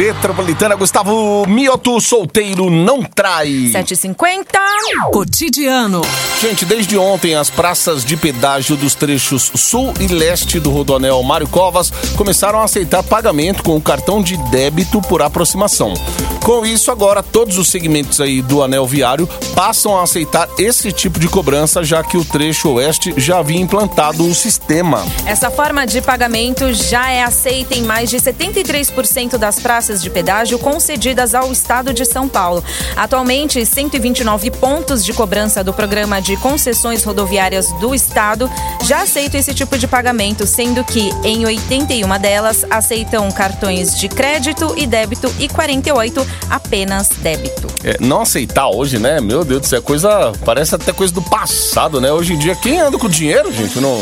Metropolitana, 0.00 0.76
Gustavo 0.76 1.46
Mioto, 1.46 2.00
solteiro, 2.00 2.70
não 2.70 3.02
trai. 3.02 3.70
7h50. 3.70 4.46
Cotidiano. 5.12 6.00
Gente, 6.40 6.64
desde 6.64 6.96
ontem 6.96 7.34
as 7.34 7.50
praças 7.50 8.02
de 8.02 8.16
pedágio 8.16 8.78
dos 8.78 8.94
trechos 8.94 9.52
sul 9.54 9.92
e 10.00 10.06
leste 10.06 10.58
do 10.58 10.70
Rodoanel 10.70 11.22
Mário 11.22 11.46
Covas 11.46 11.92
começaram 12.16 12.60
a 12.60 12.64
aceitar 12.64 13.02
pagamento 13.02 13.62
com 13.62 13.76
o 13.76 13.80
cartão 13.80 14.22
de 14.22 14.38
débito 14.50 15.02
por 15.02 15.20
aproximação. 15.20 15.92
Com 16.42 16.64
isso, 16.64 16.90
agora 16.90 17.22
todos 17.22 17.58
os 17.58 17.68
segmentos 17.68 18.22
aí 18.22 18.40
do 18.40 18.62
anel 18.62 18.86
viário 18.86 19.28
passam 19.54 19.98
a 19.98 20.02
aceitar 20.02 20.48
esse 20.58 20.90
tipo 20.90 21.20
de 21.20 21.28
cobrança, 21.28 21.84
já 21.84 22.02
que 22.02 22.16
o 22.16 22.24
trecho 22.24 22.70
oeste 22.70 23.12
já 23.18 23.40
havia 23.40 23.60
implantado 23.60 24.26
o 24.26 24.34
sistema. 24.34 25.04
Essa 25.26 25.50
forma 25.50 25.86
de 25.86 26.00
pagamento 26.00 26.72
já 26.72 27.10
é 27.10 27.22
aceita 27.22 27.74
em 27.74 27.82
mais 27.82 28.08
de 28.08 28.16
73% 28.16 29.36
das 29.36 29.60
praças 29.60 29.89
de 29.98 30.10
pedágio 30.10 30.58
concedidas 30.58 31.34
ao 31.34 31.50
estado 31.50 31.94
de 31.94 32.04
São 32.04 32.28
Paulo. 32.28 32.62
Atualmente, 32.94 33.64
129 33.64 34.50
pontos 34.50 35.02
de 35.02 35.14
cobrança 35.14 35.64
do 35.64 35.72
programa 35.72 36.20
de 36.20 36.36
concessões 36.36 37.02
rodoviárias 37.02 37.72
do 37.80 37.94
estado 37.94 38.50
já 38.84 39.02
aceitam 39.02 39.40
esse 39.40 39.54
tipo 39.54 39.78
de 39.78 39.88
pagamento, 39.88 40.46
sendo 40.46 40.84
que 40.84 41.10
em 41.24 41.46
81 41.46 42.18
delas 42.18 42.66
aceitam 42.68 43.30
cartões 43.30 43.98
de 43.98 44.08
crédito 44.08 44.74
e 44.76 44.86
débito 44.86 45.32
e 45.38 45.48
48 45.48 46.26
apenas 46.50 47.08
débito. 47.08 47.66
É, 47.82 47.96
não 47.98 48.20
aceitar 48.20 48.68
hoje, 48.68 48.98
né? 48.98 49.20
Meu 49.20 49.42
Deus 49.42 49.70
céu, 49.70 49.78
é 49.78 49.82
coisa. 49.82 50.32
Parece 50.44 50.74
até 50.74 50.92
coisa 50.92 51.14
do 51.14 51.22
passado, 51.22 52.00
né? 52.00 52.12
Hoje 52.12 52.34
em 52.34 52.38
dia, 52.38 52.54
quem 52.56 52.78
anda 52.78 52.98
com 52.98 53.08
dinheiro, 53.08 53.52
gente, 53.52 53.78
no, 53.80 53.96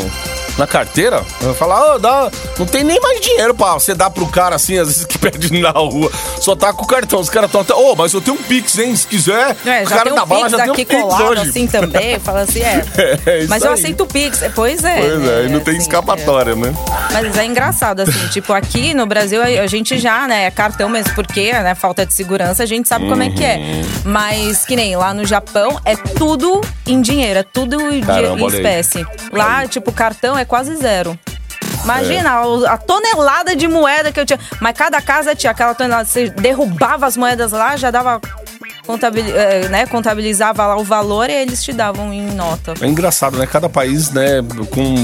na 0.59 0.67
carteira, 0.67 1.23
fala, 1.57 1.95
oh, 1.95 1.99
dá, 1.99 2.29
não 2.59 2.65
tem 2.65 2.83
nem 2.83 2.99
mais 2.99 3.21
dinheiro 3.21 3.53
pra 3.53 3.73
você 3.73 3.95
dar 3.95 4.09
pro 4.09 4.27
cara 4.27 4.57
assim, 4.57 4.77
às 4.77 4.87
vezes 4.87 5.05
que 5.07 5.17
pede 5.17 5.59
na 5.59 5.71
rua. 5.71 6.11
Só 6.39 6.55
tá 6.55 6.73
com 6.73 6.83
o 6.83 6.87
cartão. 6.87 7.19
Os 7.19 7.29
caras 7.29 7.47
estão 7.47 7.61
até. 7.61 7.73
Ô, 7.73 7.95
mas 7.95 8.13
eu 8.13 8.21
tenho 8.21 8.37
um 8.37 8.43
Pix, 8.43 8.77
hein? 8.77 8.95
Se 8.95 9.07
quiser. 9.07 9.55
É, 9.65 9.83
o 9.83 9.85
cara 9.85 10.03
tem 10.03 10.11
um 10.11 10.15
da 10.15 10.25
bala 10.25 10.49
já 10.49 10.57
tem 10.57 10.71
um 10.71 10.75
Pix 10.75 11.01
colado 11.01 11.23
hoje. 11.29 11.49
assim 11.49 11.67
também, 11.67 12.19
fala 12.19 12.41
assim, 12.41 12.61
é. 12.61 12.83
É, 13.25 13.47
Mas 13.47 13.63
eu 13.63 13.69
aí. 13.69 13.79
aceito 13.79 14.03
o 14.03 14.07
Pix. 14.07 14.41
É, 14.41 14.49
Pois 14.49 14.83
é. 14.83 14.99
Pois 14.99 15.27
é, 15.27 15.45
e 15.45 15.49
não 15.49 15.61
tem 15.61 15.75
assim, 15.75 15.83
escapatória, 15.83 16.55
né? 16.55 16.73
é. 16.75 17.13
Mas 17.13 17.37
é 17.37 17.45
engraçado, 17.45 18.01
assim, 18.01 18.19
tipo, 18.27 18.51
aqui 18.51 18.93
no 18.93 19.05
Brasil 19.05 19.41
a 19.41 19.67
gente 19.67 19.97
já, 19.97 20.27
né, 20.27 20.45
é 20.45 20.51
cartão 20.51 20.89
mesmo, 20.89 21.13
porque, 21.15 21.53
né, 21.53 21.73
falta 21.75 22.05
de 22.05 22.13
segurança, 22.13 22.63
a 22.63 22.65
gente 22.65 22.87
sabe 22.89 23.07
como 23.07 23.23
é 23.23 23.29
que 23.29 23.43
é. 23.43 23.55
Uhum. 23.55 23.83
Mas, 24.05 24.65
que 24.65 24.75
nem 24.75 24.95
lá 24.97 25.13
no 25.13 25.25
Japão, 25.25 25.79
é 25.85 25.95
tudo 25.95 26.59
em 26.85 27.01
dinheiro, 27.01 27.39
é 27.39 27.43
tudo 27.43 27.77
Caramba, 28.05 28.41
em 28.41 28.47
espécie. 28.47 29.05
Lá, 29.31 29.65
tipo, 29.65 29.91
cartão 29.91 30.37
é 30.37 30.43
quase 30.49 30.75
zero. 30.75 31.17
Imagina 31.83 32.45
o- 32.45 32.65
a 32.65 32.77
tonelada 32.77 33.55
de 33.55 33.67
moeda 33.67 34.11
que 34.11 34.19
eu 34.19 34.25
tinha. 34.25 34.39
Mas 34.59 34.75
cada 34.75 35.01
casa 35.01 35.33
tinha 35.33 35.51
aquela 35.51 35.73
tonelada. 35.73 36.03
Você 36.03 36.29
derrubava 36.29 37.05
as 37.05 37.15
moedas 37.15 37.51
lá, 37.53 37.77
já 37.77 37.89
dava. 37.91 38.19
contabili- 38.85 39.31
eh, 39.31 39.67
né, 39.69 39.85
contabilizava 39.85 40.65
lá 40.65 40.75
o 40.75 40.83
valor 40.83 41.29
e 41.29 41.33
eles 41.33 41.63
te 41.63 41.71
davam 41.71 42.11
em 42.11 42.23
nota. 42.31 42.73
É 42.81 42.87
engraçado, 42.87 43.37
né? 43.37 43.45
Cada 43.45 43.69
país, 43.69 44.09
né, 44.09 44.41
com 44.71 44.95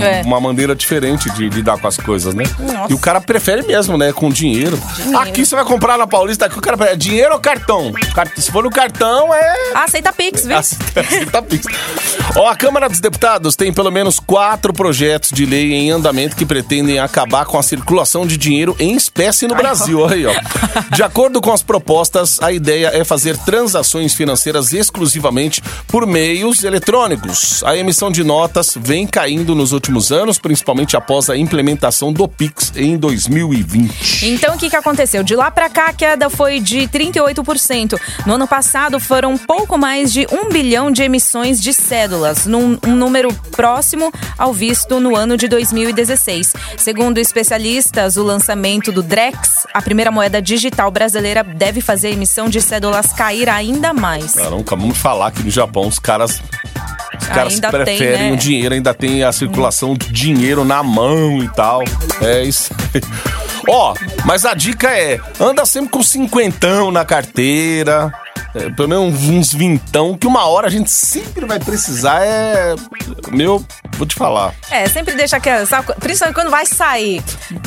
É. 0.00 0.22
uma 0.22 0.40
maneira 0.40 0.74
diferente 0.74 1.30
de 1.30 1.48
lidar 1.48 1.78
com 1.78 1.86
as 1.86 1.96
coisas, 1.96 2.34
né? 2.34 2.44
Nossa. 2.58 2.92
E 2.92 2.94
o 2.94 2.98
cara 2.98 3.20
prefere 3.20 3.62
mesmo, 3.62 3.96
né? 3.96 4.12
Com 4.12 4.28
dinheiro. 4.30 4.78
Aqui 5.18 5.44
você 5.44 5.54
vai 5.54 5.64
comprar 5.64 5.96
na 5.98 6.06
Paulista, 6.06 6.46
aqui 6.46 6.58
o 6.58 6.60
cara 6.62 6.76
prefere 6.76 6.96
dinheiro 6.98 7.32
ou 7.34 7.40
cartão? 7.40 7.92
Car- 8.14 8.30
Se 8.36 8.50
for 8.50 8.64
no 8.64 8.70
cartão, 8.70 9.32
é. 9.34 9.54
Aceita 9.74 10.12
Pix, 10.12 10.44
viu? 10.46 10.56
Aceita- 10.56 11.00
aceita 11.00 11.42
Pix. 11.42 11.66
Ó, 12.34 12.48
a 12.48 12.56
Câmara 12.56 12.88
dos 12.88 13.00
Deputados 13.00 13.56
tem 13.56 13.72
pelo 13.72 13.90
menos 13.90 14.18
quatro 14.18 14.72
projetos 14.72 15.30
de 15.30 15.46
lei 15.46 15.72
em 15.72 15.90
andamento 15.90 16.36
que 16.36 16.44
pretendem 16.44 16.98
acabar 16.98 17.44
com 17.46 17.58
a 17.58 17.62
circulação 17.62 18.26
de 18.26 18.36
dinheiro 18.36 18.76
em 18.78 18.94
espécie 18.96 19.46
no 19.46 19.54
Brasil. 19.54 20.00
Olha 20.00 20.14
aí, 20.14 20.26
ó. 20.26 20.34
De 20.94 21.02
acordo 21.02 21.40
com 21.40 21.52
as 21.52 21.62
propostas, 21.62 22.38
a 22.42 22.52
ideia 22.52 22.90
é 22.92 23.04
fazer 23.04 23.36
transações 23.38 24.14
financeiras 24.14 24.72
exclusivamente 24.72 25.62
por 25.86 26.06
meios 26.06 26.64
eletrônicos. 26.64 27.62
A 27.64 27.76
emissão 27.76 28.10
de 28.10 28.22
notas 28.24 28.74
vem 28.78 29.06
caindo 29.06 29.54
nos 29.54 29.72
últimos 29.76 30.10
anos, 30.10 30.38
principalmente 30.38 30.96
após 30.96 31.30
a 31.30 31.36
implementação 31.36 32.12
do 32.12 32.26
Pix 32.26 32.72
em 32.74 32.96
2020. 32.96 34.26
Então, 34.26 34.56
o 34.56 34.58
que, 34.58 34.68
que 34.68 34.76
aconteceu? 34.76 35.22
De 35.22 35.36
lá 35.36 35.50
pra 35.50 35.68
cá, 35.68 35.86
a 35.86 35.92
queda 35.92 36.28
foi 36.28 36.58
de 36.58 36.88
38%. 36.88 38.00
No 38.26 38.34
ano 38.34 38.48
passado, 38.48 38.98
foram 38.98 39.34
um 39.34 39.38
pouco 39.38 39.78
mais 39.78 40.12
de 40.12 40.26
1 40.30 40.48
bilhão 40.50 40.90
de 40.90 41.02
emissões 41.02 41.60
de 41.60 41.72
cédulas, 41.72 42.46
num 42.46 42.78
um 42.84 42.96
número 42.96 43.32
próximo 43.52 44.12
ao 44.38 44.52
visto 44.52 44.98
no 44.98 45.14
ano 45.14 45.36
de 45.36 45.46
2016. 45.46 46.54
Segundo 46.76 47.18
especialistas, 47.18 48.16
o 48.16 48.22
lançamento 48.22 48.90
do 48.90 49.02
Drex, 49.02 49.66
a 49.72 49.82
primeira 49.82 50.10
moeda 50.10 50.40
digital 50.40 50.90
brasileira, 50.90 51.44
deve 51.44 51.80
fazer 51.80 52.08
a 52.08 52.12
emissão 52.12 52.48
de 52.48 52.60
cédulas 52.60 53.12
cair 53.12 53.48
ainda 53.48 53.92
mais. 53.92 54.34
Caramba, 54.34 54.62
acabamos 54.62 54.94
de 54.94 55.00
falar 55.00 55.30
que 55.30 55.42
no 55.42 55.50
Japão 55.50 55.86
os 55.86 55.98
caras. 55.98 56.40
Os 57.26 57.34
caras 57.34 57.54
Ainda 57.54 57.70
tem, 57.72 57.98
preferem 57.98 58.30
né? 58.30 58.32
o 58.32 58.36
dinheiro, 58.36 58.74
ainda 58.74 58.94
tem 58.94 59.24
a 59.24 59.32
circulação 59.32 59.94
do 59.94 60.06
dinheiro 60.06 60.64
na 60.64 60.80
mão 60.82 61.42
e 61.42 61.48
tal. 61.48 61.82
É 62.22 62.44
isso. 62.44 62.72
Ó, 63.68 63.94
mas 64.24 64.44
a 64.44 64.54
dica 64.54 64.88
é: 64.96 65.18
anda 65.40 65.66
sempre 65.66 65.90
com 65.90 66.02
cinquentão 66.02 66.92
na 66.92 67.04
carteira. 67.04 68.12
É, 68.56 68.70
pelo 68.70 68.88
menos 68.88 69.22
uns 69.28 69.52
vintão, 69.52 70.16
que 70.16 70.26
uma 70.26 70.46
hora 70.46 70.66
a 70.66 70.70
gente 70.70 70.90
sempre 70.90 71.44
vai 71.46 71.58
precisar. 71.60 72.20
É. 72.24 72.74
Meu, 73.30 73.64
vou 73.96 74.06
te 74.06 74.14
falar. 74.14 74.54
É, 74.70 74.88
sempre 74.88 75.14
deixa 75.14 75.36
aquela. 75.36 75.66
Sabe, 75.66 75.92
principalmente 76.00 76.34
quando 76.34 76.50
vai 76.50 76.64
sair. 76.66 77.22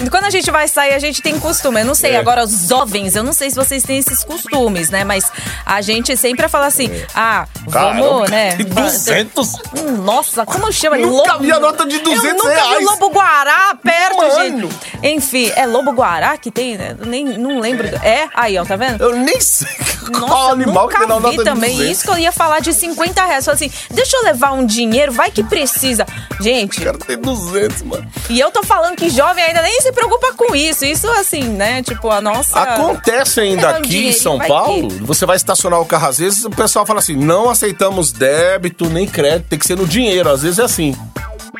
Quando 0.09 0.25
a 0.25 0.29
gente 0.29 0.49
vai 0.51 0.67
sair, 0.67 0.93
a 0.93 0.99
gente 0.99 1.21
tem 1.21 1.39
costume. 1.39 1.81
Eu 1.81 1.85
não 1.85 1.95
sei, 1.95 2.11
É. 2.13 2.17
agora 2.17 2.43
os 2.43 2.67
jovens, 2.67 3.15
eu 3.15 3.23
não 3.23 3.33
sei 3.33 3.49
se 3.49 3.55
vocês 3.55 3.83
têm 3.83 3.97
esses 3.99 4.23
costumes, 4.23 4.89
né? 4.89 5.03
Mas 5.03 5.31
a 5.65 5.81
gente 5.81 6.15
sempre 6.17 6.47
fala 6.47 6.65
assim: 6.67 6.89
ah, 7.13 7.47
Caramba, 7.71 8.01
vamos, 8.01 8.29
né? 8.29 8.55
que 8.57 8.63
200? 8.63 9.53
Hum, 9.77 9.91
Nossa, 10.03 10.45
como 10.45 10.71
chama? 10.71 10.97
Nunca 10.97 11.37
vi 11.37 11.51
a 11.51 11.59
nota 11.59 11.85
de 11.85 11.99
200 11.99 12.23
Eu 12.25 12.33
nunca 12.35 12.49
reais. 12.49 12.79
vi 12.79 12.85
Lobo 12.85 13.09
Guará 13.09 13.75
perto, 13.81 14.17
Mano. 14.17 14.69
gente. 14.69 14.75
Enfim, 15.03 15.51
é 15.55 15.65
Lobo 15.65 15.91
Guará 15.91 16.37
que 16.37 16.49
tem, 16.51 16.77
né? 16.77 16.95
Nem, 17.05 17.23
não 17.37 17.59
lembro. 17.59 17.87
É? 18.03 18.27
Aí, 18.33 18.57
ó, 18.57 18.65
tá 18.65 18.75
vendo? 18.75 19.03
Eu 19.03 19.15
nem 19.15 19.39
sei 19.39 19.67
qual 20.17 20.27
Nossa, 20.27 20.55
animal 20.87 20.89
que 20.89 21.07
nota 21.07 21.29
vi 21.31 21.43
também 21.43 21.71
200. 21.75 21.91
isso 21.91 22.03
que 22.03 22.09
eu 22.11 22.17
ia 22.19 22.31
falar 22.31 22.59
de 22.59 22.73
50 22.73 23.25
reais. 23.25 23.45
Falei 23.45 23.55
assim, 23.67 23.71
deixa 23.93 24.15
eu 24.17 24.23
levar 24.23 24.51
um 24.53 24.65
dinheiro, 24.65 25.11
vai 25.11 25.29
que 25.31 25.43
precisa. 25.43 26.05
Gente, 26.39 26.79
O 26.79 26.83
cara 26.83 26.97
tem 26.97 27.17
200, 27.17 27.81
mano. 27.83 28.07
e 28.29 28.39
eu 28.39 28.51
tô 28.51 28.63
falando 28.63 28.95
que 28.95 29.09
jovem 29.09 29.43
ainda 29.43 29.61
nem 29.61 29.81
se 29.81 29.91
preocupa 29.91 30.33
com 30.33 30.55
isso. 30.55 30.85
Isso 30.85 31.07
assim, 31.11 31.43
né? 31.43 31.83
Tipo, 31.83 32.09
a 32.09 32.21
nossa... 32.21 32.59
Acontece 32.59 33.39
ainda 33.41 33.69
É, 33.69 33.73
um 33.73 33.75
aqui 33.77 34.07
em 34.07 34.13
São 34.13 34.37
Paulo, 34.39 34.87
que- 34.87 35.03
você 35.03 35.25
vai 35.25 35.35
estacionar 35.35 35.79
o 35.81 35.85
carro, 35.85 36.07
às 36.07 36.17
vezes 36.17 36.45
o 36.45 36.49
pessoal 36.49 36.85
fala 36.85 36.99
assim, 36.99 37.15
não 37.15 37.49
aceitamos 37.49 38.11
débito 38.11 38.85
nem 38.89 39.07
crédito, 39.07 39.47
tem 39.49 39.59
que 39.59 39.65
ser 39.65 39.75
no 39.77 39.85
dinheiro, 39.87 40.29
às 40.29 40.41
vezes 40.43 40.59
é 40.59 40.63
assim. 40.63 40.95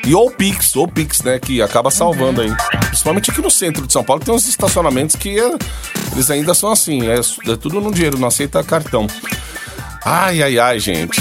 E 0.06 0.14
ou 0.14 0.30
Pix, 0.30 0.74
ou 0.76 0.88
Pix, 0.88 1.20
né, 1.22 1.38
que 1.38 1.60
acaba 1.60 1.90
salvando 1.90 2.40
aí. 2.40 2.50
Principalmente 3.00 3.30
aqui 3.30 3.40
no 3.40 3.50
centro 3.50 3.86
de 3.86 3.92
São 3.94 4.04
Paulo 4.04 4.22
tem 4.22 4.34
uns 4.34 4.46
estacionamentos 4.46 5.16
que 5.16 5.40
é- 5.40 5.56
eles 6.12 6.30
ainda 6.30 6.52
são 6.52 6.70
assim, 6.70 7.08
é, 7.08 7.14
é 7.14 7.56
tudo 7.56 7.80
no 7.80 7.90
dinheiro, 7.90 8.18
não 8.18 8.28
aceita 8.28 8.62
cartão. 8.62 9.06
Ai, 10.04 10.42
ai, 10.42 10.58
ai, 10.58 10.78
gente. 10.78 11.18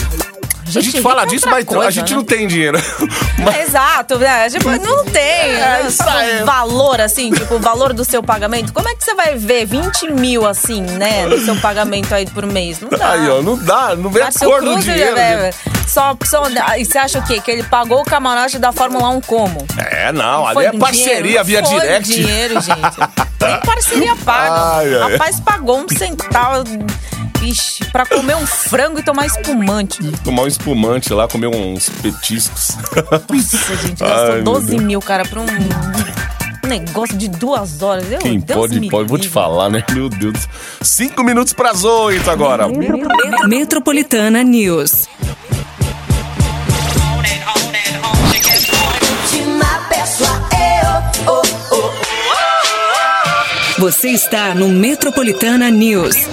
A 0.70 0.82
gente 0.82 0.92
Gente, 0.92 1.02
fala 1.02 1.22
tem 1.22 1.30
disso, 1.32 1.48
mas 1.50 1.64
a 1.64 1.66
coisa, 1.66 1.92
gente 1.92 2.12
né? 2.12 2.18
não 2.18 2.24
tem 2.24 2.48
dinheiro. 2.48 2.78
Mas- 3.40 3.70
Exato, 3.70 4.18
né? 4.20 4.50
Tipo, 4.50 4.70
não 4.72 5.06
tem 5.06 5.54
né? 5.54 5.90
Sabe 5.90 6.10
aí. 6.18 6.44
o 6.44 6.46
valor, 6.46 7.02
assim, 7.02 7.32
tipo, 7.32 7.56
o 7.56 7.60
valor 7.60 7.94
do 7.94 8.04
seu 8.06 8.22
pagamento. 8.22 8.72
Como 8.74 8.88
é 8.88 8.96
que 8.96 9.04
você 9.04 9.14
vai 9.16 9.36
ver 9.36 9.66
20 9.66 10.12
mil, 10.12 10.46
assim, 10.46 10.82
né, 10.82 11.26
no 11.26 11.40
seu 11.40 11.56
pagamento 11.58 12.14
aí 12.14 12.26
por 12.28 12.46
mês? 12.46 12.80
Não 12.82 12.90
dá. 12.90 13.12
Aí, 13.14 13.30
ó, 13.30 13.42
não 13.42 13.58
dá, 13.58 13.96
não 13.96 14.10
vê 14.10 14.22
a 14.22 14.24
Márcio 14.26 14.48
cor 14.50 14.62
do 14.62 14.72
Cruz, 14.72 14.86
dinheiro. 14.86 15.16
né, 15.16 15.52
gente. 15.52 15.90
só, 15.90 16.16
só, 16.26 16.44
e 16.78 16.86
você 16.86 16.98
acha 16.98 17.20
o 17.20 17.24
quê? 17.26 17.40
Que 17.42 17.50
ele 17.52 17.64
pagou 17.64 18.02
o 18.02 18.06
camarote 18.06 18.60
da 18.60 18.72
Fórmula 18.72 19.10
1 19.10 19.22
como? 19.22 19.66
É, 19.78 20.12
não, 20.12 20.46
ali 20.46 20.54
Foi 20.56 20.66
é 20.66 20.72
do 20.72 20.78
parceria 20.80 21.44
dinheiro? 21.44 21.46
via 21.46 21.64
Foi 21.66 21.80
direct. 21.80 22.10
dinheiro, 22.14 22.54
gente. 22.62 22.80
Nem 23.42 23.60
parceria 23.62 24.16
paga. 24.18 24.76
Ai, 24.78 24.94
ai. 24.96 25.12
Rapaz 25.14 25.40
pagou 25.40 25.80
um 25.80 25.88
centavo. 25.88 26.64
Ixi, 27.42 27.86
pra 27.92 28.06
comer 28.06 28.36
um 28.36 28.46
frango 28.46 29.00
e 29.00 29.04
tomar 29.04 29.26
espumante. 29.26 30.00
Tomar 30.24 30.44
um 30.44 30.48
espumante 30.48 31.14
lá, 31.14 31.28
comer 31.28 31.48
uns 31.48 31.90
petiscos. 31.90 32.76
Nossa, 33.30 33.76
gente, 33.88 34.04
Ai, 34.04 34.10
gastou 34.10 34.34
meu 34.36 34.44
12 34.44 34.68
Deus. 34.68 34.84
mil, 34.84 35.00
cara, 35.00 35.24
pra 35.26 35.40
um 35.42 36.68
negócio 36.68 37.18
de 37.18 37.28
duas 37.30 37.82
horas. 37.82 38.12
Eu, 38.12 38.20
Quem 38.20 38.40
Deus 38.40 38.60
pode, 38.60 38.90
pode. 38.90 39.10
Vou 39.10 39.18
te 39.18 39.30
falar, 39.30 39.70
né? 39.70 39.84
Meu 39.94 40.10
Deus. 40.10 40.48
Cinco 40.82 41.24
minutos 41.24 41.54
pras 41.54 41.84
oito 41.84 42.30
agora. 42.30 42.68
Metropolitana 43.48 44.44
News. 44.44 45.08
Você 53.80 54.10
está 54.10 54.54
no 54.54 54.68
Metropolitana 54.68 55.72
News. 55.72 56.28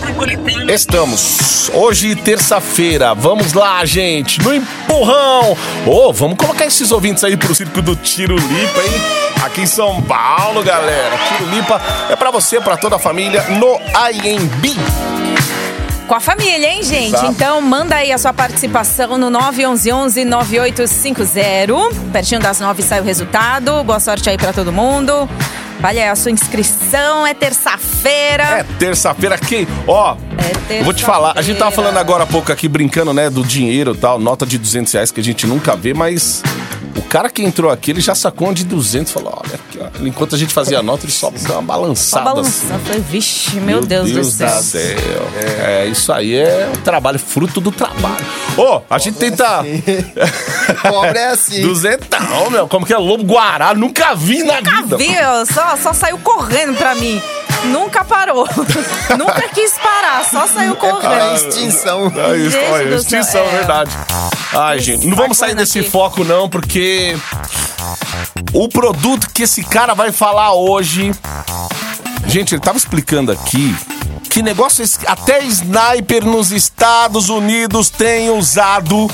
Estamos. 0.69 1.71
Hoje, 1.73 2.17
terça-feira. 2.17 3.15
Vamos 3.15 3.53
lá, 3.53 3.85
gente. 3.85 4.43
No 4.43 4.53
empurrão. 4.53 5.57
Ô, 5.87 6.13
vamos 6.13 6.37
colocar 6.37 6.67
esses 6.67 6.91
ouvintes 6.91 7.23
aí 7.23 7.37
pro 7.37 7.55
circo 7.55 7.81
do 7.81 7.95
Tiro 7.95 8.35
Lipa, 8.35 8.81
hein? 8.81 8.91
Aqui 9.45 9.61
em 9.61 9.67
São 9.67 10.03
Paulo, 10.03 10.61
galera. 10.65 11.17
Tiro 11.29 11.49
Lipa 11.51 11.81
é 12.11 12.17
pra 12.17 12.33
você, 12.33 12.61
pra 12.61 12.77
toda 12.77 12.97
a 12.97 12.99
família, 12.99 13.41
no 13.61 13.79
IMB. 14.11 14.75
Com 16.09 16.15
a 16.15 16.21
família, 16.21 16.69
hein, 16.69 16.83
gente? 16.83 17.15
Exato. 17.15 17.31
Então, 17.31 17.61
manda 17.61 17.95
aí 17.95 18.11
a 18.11 18.19
sua 18.19 18.33
participação 18.33 19.17
no 19.17 19.31
911-9850. 19.31 21.95
Pertinho 22.13 22.41
das 22.41 22.59
nove 22.59 22.83
sai 22.83 23.01
o 23.01 23.05
resultado. 23.05 23.85
Boa 23.85 24.01
sorte 24.01 24.29
aí 24.29 24.37
pra 24.37 24.53
todo 24.53 24.73
mundo. 24.73 25.29
Aí 25.83 26.03
a 26.03 26.17
sua 26.17 26.31
inscrição. 26.31 27.27
É 27.27 27.35
terça-feira. 27.35 28.43
É 28.43 28.63
terça-feira 28.79 29.39
que, 29.39 29.67
ó, 29.87 30.17
É 30.69 30.81
eu 30.81 30.85
vou 30.85 30.93
te 30.93 31.05
falar, 31.05 31.33
a 31.37 31.43
gente 31.43 31.59
tava 31.59 31.71
falando 31.71 31.97
agora 31.97 32.25
há 32.25 32.27
pouco 32.27 32.53
aqui, 32.53 32.69
brincando, 32.69 33.13
né, 33.13 33.31
do 33.31 33.43
dinheiro 33.45 33.93
e 33.93 33.97
tal, 33.97 34.19
nota 34.19 34.45
de 34.45 34.59
200 34.59 34.93
reais 34.93 35.11
que 35.11 35.21
a 35.21 35.25
gente 35.25 35.47
nunca 35.47 35.77
vê, 35.77 35.95
mas 35.95 36.43
o 36.97 37.03
cara 37.03 37.29
que 37.29 37.43
entrou 37.43 37.71
aqui, 37.71 37.91
ele 37.91 38.01
já 38.01 38.15
sacou 38.15 38.49
uma 38.49 38.55
de 38.55 38.65
200 38.65 39.13
falou, 39.13 39.41
olha 39.45 39.55
aqui, 39.55 39.79
ó. 39.81 40.05
Enquanto 40.07 40.35
a 40.35 40.39
gente 40.39 40.53
fazia 40.53 40.79
a 40.79 40.83
nota, 40.83 41.05
ele 41.05 41.13
só 41.13 41.31
deu 41.31 41.41
uma 41.41 41.45
Só 41.45 41.63
balançada. 41.63 42.41
assim. 42.41 42.67
Falei, 42.85 43.01
vixe, 43.01 43.57
meu, 43.61 43.81
Deus, 43.81 44.11
do 44.11 44.25
céu. 44.25 44.49
É. 45.37 45.87
isso 45.87 46.13
aí 46.13 46.35
é 46.35 46.71
o 46.75 46.79
trabalho, 46.79 47.19
fruto 47.19 47.61
do 47.61 47.71
trabalho. 47.71 48.25
Ô, 48.57 48.81
a 48.89 48.99
gente 48.99 49.17
tenta... 49.19 49.65
Pobre 50.83 51.19
é 51.19 51.29
assim. 51.31 51.61
Duzentão, 51.63 52.51
meu, 52.51 52.69
como 52.69 52.87
que 52.87 52.93
é 52.93 52.99
lobo 52.99 53.25
guará, 53.25 53.75
nunca 53.75 54.15
vi 54.15 54.43
na 54.43 54.57
Nunca 54.57 54.83
vida. 54.83 54.97
vi, 54.97 55.15
só, 55.53 55.77
só 55.77 55.93
saiu 55.93 56.19
correndo 56.19 56.77
pra 56.77 56.95
mim. 56.95 57.21
Nunca 57.73 58.05
parou. 58.05 58.47
Nunca 59.19 59.49
quis 59.49 59.73
parar, 59.73 60.25
só 60.25 60.47
saiu 60.47 60.73
É 60.73 60.77
correndo. 60.77 61.35
extinção. 61.35 62.13
É 62.15 62.37
isso, 62.37 62.59
olha, 62.71 62.95
extinção, 62.95 63.43
é. 63.43 63.49
verdade. 63.49 63.91
Ai, 64.53 64.79
gente, 64.79 65.07
não 65.07 65.17
vamos 65.17 65.37
sair 65.37 65.55
desse 65.55 65.81
aqui. 65.81 65.91
foco 65.91 66.25
não, 66.25 66.49
porque 66.49 67.17
o 68.53 68.69
produto 68.69 69.29
que 69.33 69.43
esse 69.43 69.63
cara 69.63 69.95
vai 69.95 70.13
falar 70.13 70.53
hoje... 70.53 71.13
Gente, 72.27 72.55
ele 72.55 72.63
tava 72.63 72.77
explicando 72.77 73.31
aqui 73.31 73.75
que 74.37 74.43
negócio 74.43 74.83
é 74.83 74.85
esse? 74.85 74.99
Até 75.07 75.43
sniper 75.45 76.23
nos 76.27 76.53
Estados 76.53 77.31
Unidos 77.31 77.89
tem 77.89 78.29
usado... 78.29 79.11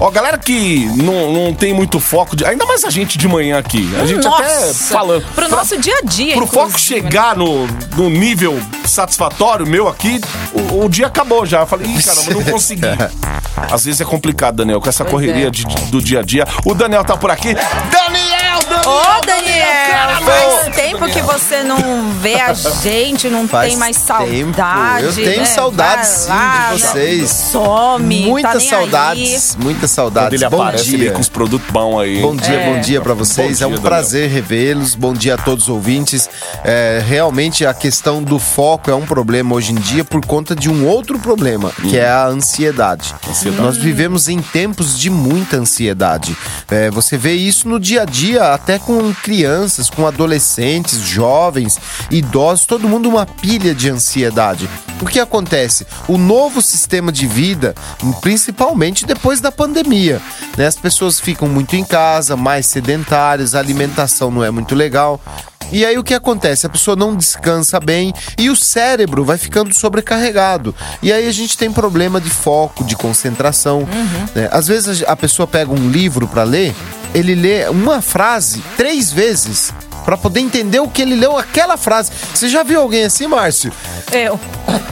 Ó, 0.00 0.10
galera 0.10 0.36
que 0.38 0.86
não, 0.96 1.32
não 1.32 1.54
tem 1.54 1.72
muito 1.72 2.00
foco, 2.00 2.34
de, 2.34 2.44
ainda 2.44 2.66
mais 2.66 2.84
a 2.84 2.90
gente 2.90 3.16
de 3.16 3.28
manhã 3.28 3.58
aqui. 3.58 3.88
A 4.00 4.06
gente 4.06 4.26
até 4.26 4.66
Nossa, 4.66 4.74
falando. 4.92 5.22
Pro 5.34 5.46
Pra- 5.46 5.56
nosso 5.58 5.78
dia 5.80 5.96
a 6.02 6.06
dia, 6.06 6.34
Pro 6.34 6.46
foco 6.46 6.72
né? 6.72 6.78
chegar 6.78 7.36
no, 7.36 7.66
no 7.96 8.10
nível 8.10 8.60
satisfatório 8.84 9.66
meu 9.66 9.88
aqui, 9.88 10.20
o, 10.52 10.84
o 10.84 10.88
dia 10.88 11.06
acabou 11.06 11.46
já. 11.46 11.60
Eu 11.60 11.66
falei, 11.66 11.86
ih, 11.88 12.02
caramba, 12.02 12.34
não 12.34 12.44
consegui. 12.44 12.82
Às 13.70 13.84
vezes 13.84 14.00
é 14.00 14.04
complicado, 14.04 14.56
Daniel, 14.56 14.80
com 14.80 14.88
essa 14.88 15.04
Pois 15.04 15.12
correria 15.12 15.46
é. 15.48 15.50
de- 15.50 15.64
do 15.90 16.02
dia 16.02 16.20
a 16.20 16.22
dia. 16.22 16.46
O 16.64 16.74
Daniel 16.74 17.04
tá 17.04 17.16
por 17.16 17.30
aqui. 17.30 17.54
Daniel! 17.54 18.31
Ô, 18.84 19.20
Daniel, 19.24 19.66
cara, 19.90 20.20
faz 20.20 20.74
tempo 20.74 21.06
que 21.08 21.20
você 21.22 21.62
não 21.62 22.10
vê 22.20 22.34
a 22.34 22.52
gente, 22.82 23.28
não 23.28 23.46
Faz 23.46 23.68
tem 23.70 23.76
mais 23.78 23.96
tempo. 23.96 24.54
saudade. 24.56 25.04
Eu 25.04 25.14
tenho 25.14 25.40
né? 25.40 25.44
saudades, 25.44 26.26
Vai 26.26 26.26
sim, 26.26 26.28
lá, 26.28 26.72
de 26.74 26.82
vocês. 26.82 27.30
Some, 27.30 28.22
tá 28.22 28.28
Muitas 28.28 28.54
nem 28.62 28.68
saudades, 28.68 29.56
muitas 29.56 29.90
Quando 29.90 29.94
saudades. 29.94 30.40
ele 30.42 30.50
bom 30.50 30.62
aparece, 30.62 30.88
ele 30.94 30.96
dia. 31.04 31.12
com 31.12 31.20
os 31.20 31.28
produtos 31.28 31.70
bons 31.70 32.00
aí. 32.00 32.20
Bom 32.20 32.34
dia, 32.34 32.54
É. 32.54 32.74
bom 32.74 32.80
dia 32.80 33.00
pra 33.00 33.14
vocês. 33.14 33.58
Bom 33.60 33.64
é 33.64 33.68
um 33.68 33.72
dia, 33.72 33.80
prazer 33.80 34.28
revê-los. 34.30 34.94
Bom 34.96 35.12
dia 35.12 35.34
a 35.34 35.38
todos 35.38 35.64
os 35.64 35.68
ouvintes. 35.70 36.28
É, 36.64 37.00
realmente 37.06 37.64
a 37.64 37.72
questão 37.74 38.22
do 38.22 38.38
foco 38.38 38.90
é 38.90 38.94
um 38.94 39.06
problema 39.06 39.54
hoje 39.54 39.72
em 39.72 39.76
dia 39.76 40.04
por 40.04 40.24
conta 40.26 40.56
de 40.56 40.68
um 40.68 40.86
outro 40.88 41.18
problema, 41.20 41.70
que 41.88 41.96
é 41.96 42.08
a 42.08 42.26
ansiedade. 42.26 43.14
Nós 43.58 43.76
vivemos 43.76 44.28
em 44.28 44.40
tempos 44.42 44.98
de 44.98 45.08
muita 45.08 45.56
ansiedade. 45.56 46.36
É, 46.70 46.90
você 46.90 47.16
vê 47.16 47.32
isso 47.34 47.68
no 47.68 47.78
dia 47.78 48.02
a 48.02 48.04
dia, 48.04 48.52
até 48.52 48.71
com 48.78 49.12
crianças, 49.14 49.88
com 49.90 50.06
adolescentes, 50.06 50.98
jovens, 50.98 51.78
idosos, 52.10 52.66
todo 52.66 52.88
mundo 52.88 53.08
uma 53.08 53.26
pilha 53.26 53.74
de 53.74 53.90
ansiedade. 53.90 54.68
O 55.00 55.06
que 55.06 55.18
acontece? 55.18 55.86
O 56.06 56.16
novo 56.16 56.62
sistema 56.62 57.10
de 57.10 57.26
vida, 57.26 57.74
principalmente 58.20 59.04
depois 59.04 59.40
da 59.40 59.50
pandemia, 59.50 60.20
né? 60.56 60.66
As 60.66 60.76
pessoas 60.76 61.18
ficam 61.18 61.48
muito 61.48 61.74
em 61.74 61.84
casa, 61.84 62.36
mais 62.36 62.66
sedentárias, 62.66 63.54
a 63.54 63.58
alimentação 63.58 64.30
não 64.30 64.44
é 64.44 64.50
muito 64.50 64.74
legal. 64.74 65.20
E 65.72 65.84
aí 65.84 65.98
o 65.98 66.04
que 66.04 66.14
acontece? 66.14 66.66
A 66.66 66.68
pessoa 66.68 66.94
não 66.94 67.16
descansa 67.16 67.80
bem 67.80 68.12
e 68.38 68.50
o 68.50 68.56
cérebro 68.56 69.24
vai 69.24 69.38
ficando 69.38 69.74
sobrecarregado. 69.74 70.74
E 71.02 71.12
aí 71.12 71.26
a 71.26 71.32
gente 71.32 71.56
tem 71.56 71.72
problema 71.72 72.20
de 72.20 72.30
foco, 72.30 72.84
de 72.84 72.94
concentração. 72.94 73.88
né? 74.34 74.48
Às 74.52 74.68
vezes 74.68 75.02
a 75.06 75.16
pessoa 75.16 75.46
pega 75.46 75.72
um 75.72 75.90
livro 75.90 76.28
para 76.28 76.42
ler, 76.42 76.74
ele 77.14 77.34
lê 77.34 77.68
uma 77.68 78.00
frase 78.02 78.62
três 78.76 79.10
vezes 79.10 79.72
Pra 80.04 80.16
poder 80.16 80.40
entender 80.40 80.80
o 80.80 80.88
que 80.88 81.02
ele 81.02 81.14
leu 81.14 81.36
aquela 81.38 81.76
frase. 81.76 82.10
Você 82.34 82.48
já 82.48 82.62
viu 82.62 82.80
alguém 82.80 83.04
assim, 83.04 83.26
Márcio? 83.26 83.72
Eu. 84.10 84.38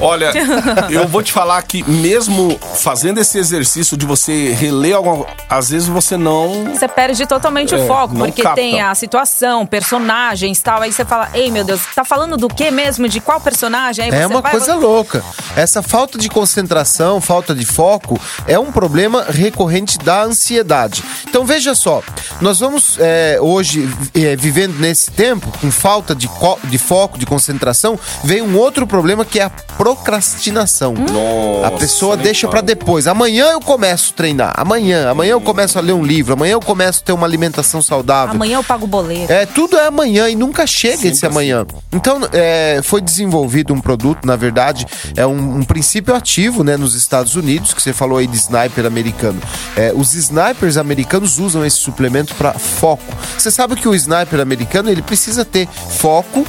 Olha, 0.00 0.32
eu 0.90 1.06
vou 1.06 1.22
te 1.22 1.32
falar 1.32 1.60
que 1.62 1.82
mesmo 1.88 2.58
fazendo 2.76 3.18
esse 3.18 3.38
exercício 3.38 3.96
de 3.96 4.06
você 4.06 4.52
reler 4.52 4.96
alguma 4.96 5.26
às 5.48 5.70
vezes 5.70 5.88
você 5.88 6.16
não. 6.16 6.64
Você 6.72 6.88
perde 6.88 7.26
totalmente 7.26 7.74
É, 7.74 7.78
o 7.78 7.86
foco, 7.86 8.14
porque 8.14 8.42
capta. 8.42 8.60
tem 8.60 8.80
a 8.80 8.94
situação, 8.94 9.66
personagens 9.66 10.60
tal. 10.60 10.82
Aí 10.82 10.92
você 10.92 11.04
fala, 11.04 11.28
ei 11.34 11.50
meu 11.50 11.64
Deus, 11.64 11.80
tá 11.94 12.04
falando 12.04 12.36
do 12.36 12.48
que 12.48 12.70
mesmo? 12.70 13.08
De 13.08 13.20
qual 13.20 13.40
personagem? 13.40 14.04
Aí 14.06 14.10
É 14.10 14.20
você 14.20 14.26
uma 14.26 14.40
vai- 14.40 14.50
coisa 14.52 14.74
louca. 14.74 15.22
Essa 15.56 15.82
falta 15.82 16.18
de 16.18 16.28
concentração, 16.28 17.20
falta 17.20 17.54
de 17.54 17.64
foco, 17.66 18.18
é 18.46 18.58
um 18.58 18.70
problema 18.72 19.24
recorrente 19.28 19.98
da 19.98 20.22
ansiedade. 20.22 21.02
Então 21.28 21.44
veja 21.44 21.74
só, 21.74 22.02
nós 22.40 22.60
vamos 22.60 22.96
é, 22.98 23.38
hoje 23.40 23.88
é, 24.14 24.36
vivendo 24.36 24.78
nesse 24.78 24.99
tempo 25.06 25.52
com 25.60 25.70
falta 25.70 26.14
de, 26.14 26.28
de 26.64 26.78
foco, 26.78 27.18
de 27.18 27.26
concentração, 27.26 27.98
vem 28.24 28.42
um 28.42 28.56
outro 28.56 28.86
problema 28.86 29.24
que 29.24 29.38
é 29.38 29.44
a 29.44 29.50
procrastinação. 29.50 30.94
Nossa, 30.94 31.66
a 31.66 31.70
pessoa 31.78 32.16
deixa 32.16 32.48
pra 32.48 32.60
depois. 32.60 33.06
Amanhã 33.06 33.52
eu 33.52 33.60
começo 33.60 34.12
a 34.12 34.16
treinar. 34.16 34.52
Amanhã, 34.56 35.10
amanhã 35.10 35.32
eu 35.32 35.40
começo 35.40 35.78
a 35.78 35.80
ler 35.80 35.92
um 35.92 36.02
livro. 36.02 36.32
Amanhã 36.32 36.52
eu 36.52 36.60
começo 36.60 37.00
a 37.00 37.06
ter 37.06 37.12
uma 37.12 37.26
alimentação 37.26 37.80
saudável. 37.80 38.34
Amanhã 38.34 38.56
eu 38.56 38.64
pago 38.64 38.84
o 38.84 38.88
boleto. 38.88 39.32
É, 39.32 39.46
tudo 39.46 39.76
é 39.76 39.86
amanhã 39.86 40.28
e 40.28 40.36
nunca 40.36 40.66
chega 40.66 40.96
Sempre 40.96 41.10
esse 41.10 41.26
amanhã. 41.26 41.66
Então, 41.92 42.20
é, 42.32 42.80
foi 42.82 43.00
desenvolvido 43.00 43.72
um 43.72 43.80
produto, 43.80 44.26
na 44.26 44.36
verdade, 44.36 44.86
é 45.16 45.26
um, 45.26 45.58
um 45.58 45.62
princípio 45.62 46.14
ativo, 46.14 46.62
né, 46.64 46.76
nos 46.76 46.94
Estados 46.94 47.36
Unidos, 47.36 47.72
que 47.72 47.82
você 47.82 47.92
falou 47.92 48.18
aí 48.18 48.26
de 48.26 48.36
sniper 48.36 48.86
americano. 48.86 49.40
É, 49.76 49.92
os 49.94 50.14
snipers 50.14 50.76
americanos 50.76 51.38
usam 51.38 51.64
esse 51.64 51.76
suplemento 51.76 52.34
para 52.34 52.52
foco. 52.52 53.14
Você 53.36 53.50
sabe 53.50 53.76
que 53.76 53.88
o 53.88 53.94
sniper 53.94 54.40
americano, 54.40 54.89
ele 54.90 55.02
precisa 55.02 55.44
ter 55.44 55.66
foco 55.66 56.46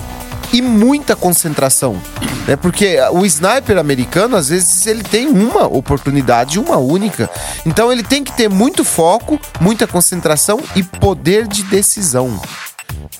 e 0.54 0.62
muita 0.62 1.15
concentração, 1.15 2.01
né? 2.45 2.56
Porque 2.58 2.97
o 3.12 3.25
sniper 3.25 3.77
americano, 3.77 4.36
às 4.36 4.49
vezes, 4.49 4.86
ele 4.86 5.01
tem 5.01 5.27
uma 5.27 5.65
oportunidade, 5.65 6.60
uma 6.60 6.77
única. 6.77 7.30
Então, 7.65 7.91
ele 7.91 8.04
tem 8.04 8.21
que 8.23 8.34
ter 8.34 8.49
muito 8.49 8.84
foco, 8.84 9.39
muita 9.62 9.88
concentração 9.88 10.60
e 10.75 10.84
poder 10.84 11.47
de 11.47 11.63
decisão. 11.63 12.39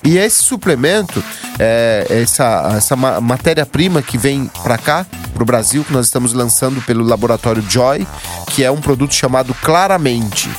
E 0.04 0.18
esse 0.18 0.42
suplemento, 0.42 1.24
é, 1.58 2.06
essa, 2.10 2.74
essa 2.76 2.96
ma- 2.96 3.20
matéria-prima 3.20 4.02
que 4.02 4.18
vem 4.18 4.50
para 4.62 4.76
cá, 4.76 5.06
pro 5.32 5.44
Brasil, 5.44 5.84
que 5.84 5.92
nós 5.92 6.06
estamos 6.06 6.32
lançando 6.34 6.82
pelo 6.82 7.04
laboratório 7.04 7.64
Joy, 7.66 8.06
que 8.48 8.62
é 8.62 8.70
um 8.70 8.80
produto 8.80 9.14
chamado 9.14 9.54
Claramente. 9.54 10.50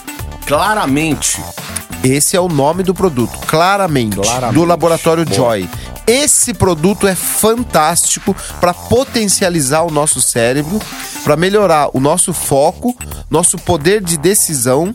Claramente. 0.48 1.42
Esse 2.04 2.36
é 2.36 2.40
o 2.42 2.50
nome 2.50 2.84
do 2.84 2.94
produto, 2.94 3.32
Claramente, 3.48 4.18
Claramente. 4.18 4.60
do 4.60 4.66
laboratório 4.66 5.24
Boa. 5.26 5.36
Joy. 5.36 5.70
Esse 6.06 6.54
produto 6.54 7.08
é 7.08 7.16
fantástico 7.16 8.36
para 8.60 8.74
potencializar 8.74 9.82
o 9.84 9.92
nosso 9.92 10.22
cérebro, 10.22 10.82
para 11.24 11.36
melhorar 11.38 11.90
o 11.94 12.00
nosso 12.00 12.34
foco, 12.34 12.96
nosso 13.30 13.58
poder 13.58 14.02
de 14.04 14.18
decisão, 14.18 14.94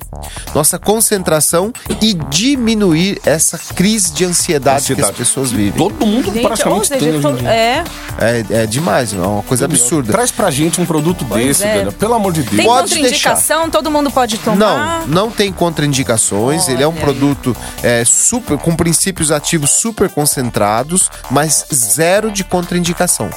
nossa 0.54 0.78
concentração 0.78 1.72
e 2.02 2.12
diminuir 2.14 3.18
essa 3.24 3.56
crise 3.74 4.12
de 4.12 4.24
ansiedade, 4.24 4.86
que 4.86 4.92
as 4.92 4.98
Ansiedade. 4.98 5.16
pessois 5.18 5.50
vivem. 5.50 5.72
Todo 5.72 6.04
mundo 6.06 6.32
Gente, 6.32 6.42
praticamente 6.46 6.88
tem 6.90 6.98
seja, 7.00 7.10
hoje 7.10 7.18
em 7.18 7.22
todo- 7.22 7.38
dia. 7.38 7.48
é. 7.50 7.84
É, 8.20 8.44
é 8.62 8.66
demais, 8.66 9.12
é 9.14 9.16
uma 9.18 9.42
coisa 9.42 9.64
absurda. 9.64 10.12
Traz 10.12 10.30
pra 10.30 10.50
gente 10.50 10.80
um 10.80 10.86
produto 10.86 11.24
desse, 11.24 11.64
é. 11.64 11.74
Daniel. 11.74 11.92
Pelo 11.92 12.14
amor 12.14 12.32
de 12.32 12.42
Deus. 12.42 12.56
Tem 12.56 12.66
Pode 12.66 12.94
contraindicação, 12.94 13.70
todo 13.70 13.90
mundo 13.90 14.10
pode 14.10 14.36
tomar. 14.38 15.06
Não, 15.06 15.06
não 15.06 15.30
tem 15.30 15.52
contraindicações. 15.52 16.68
Ele 16.68 16.82
é 16.82 16.86
um 16.86 16.90
Olha 16.92 17.00
produto 17.00 17.56
é, 17.82 18.04
super 18.04 18.58
com 18.58 18.74
princípios 18.76 19.30
ativos 19.30 19.70
super 19.70 20.08
concentrados, 20.10 20.97
mas 21.30 21.64
zero 21.72 22.30
de 22.30 22.44
contraindicação. 22.44 23.30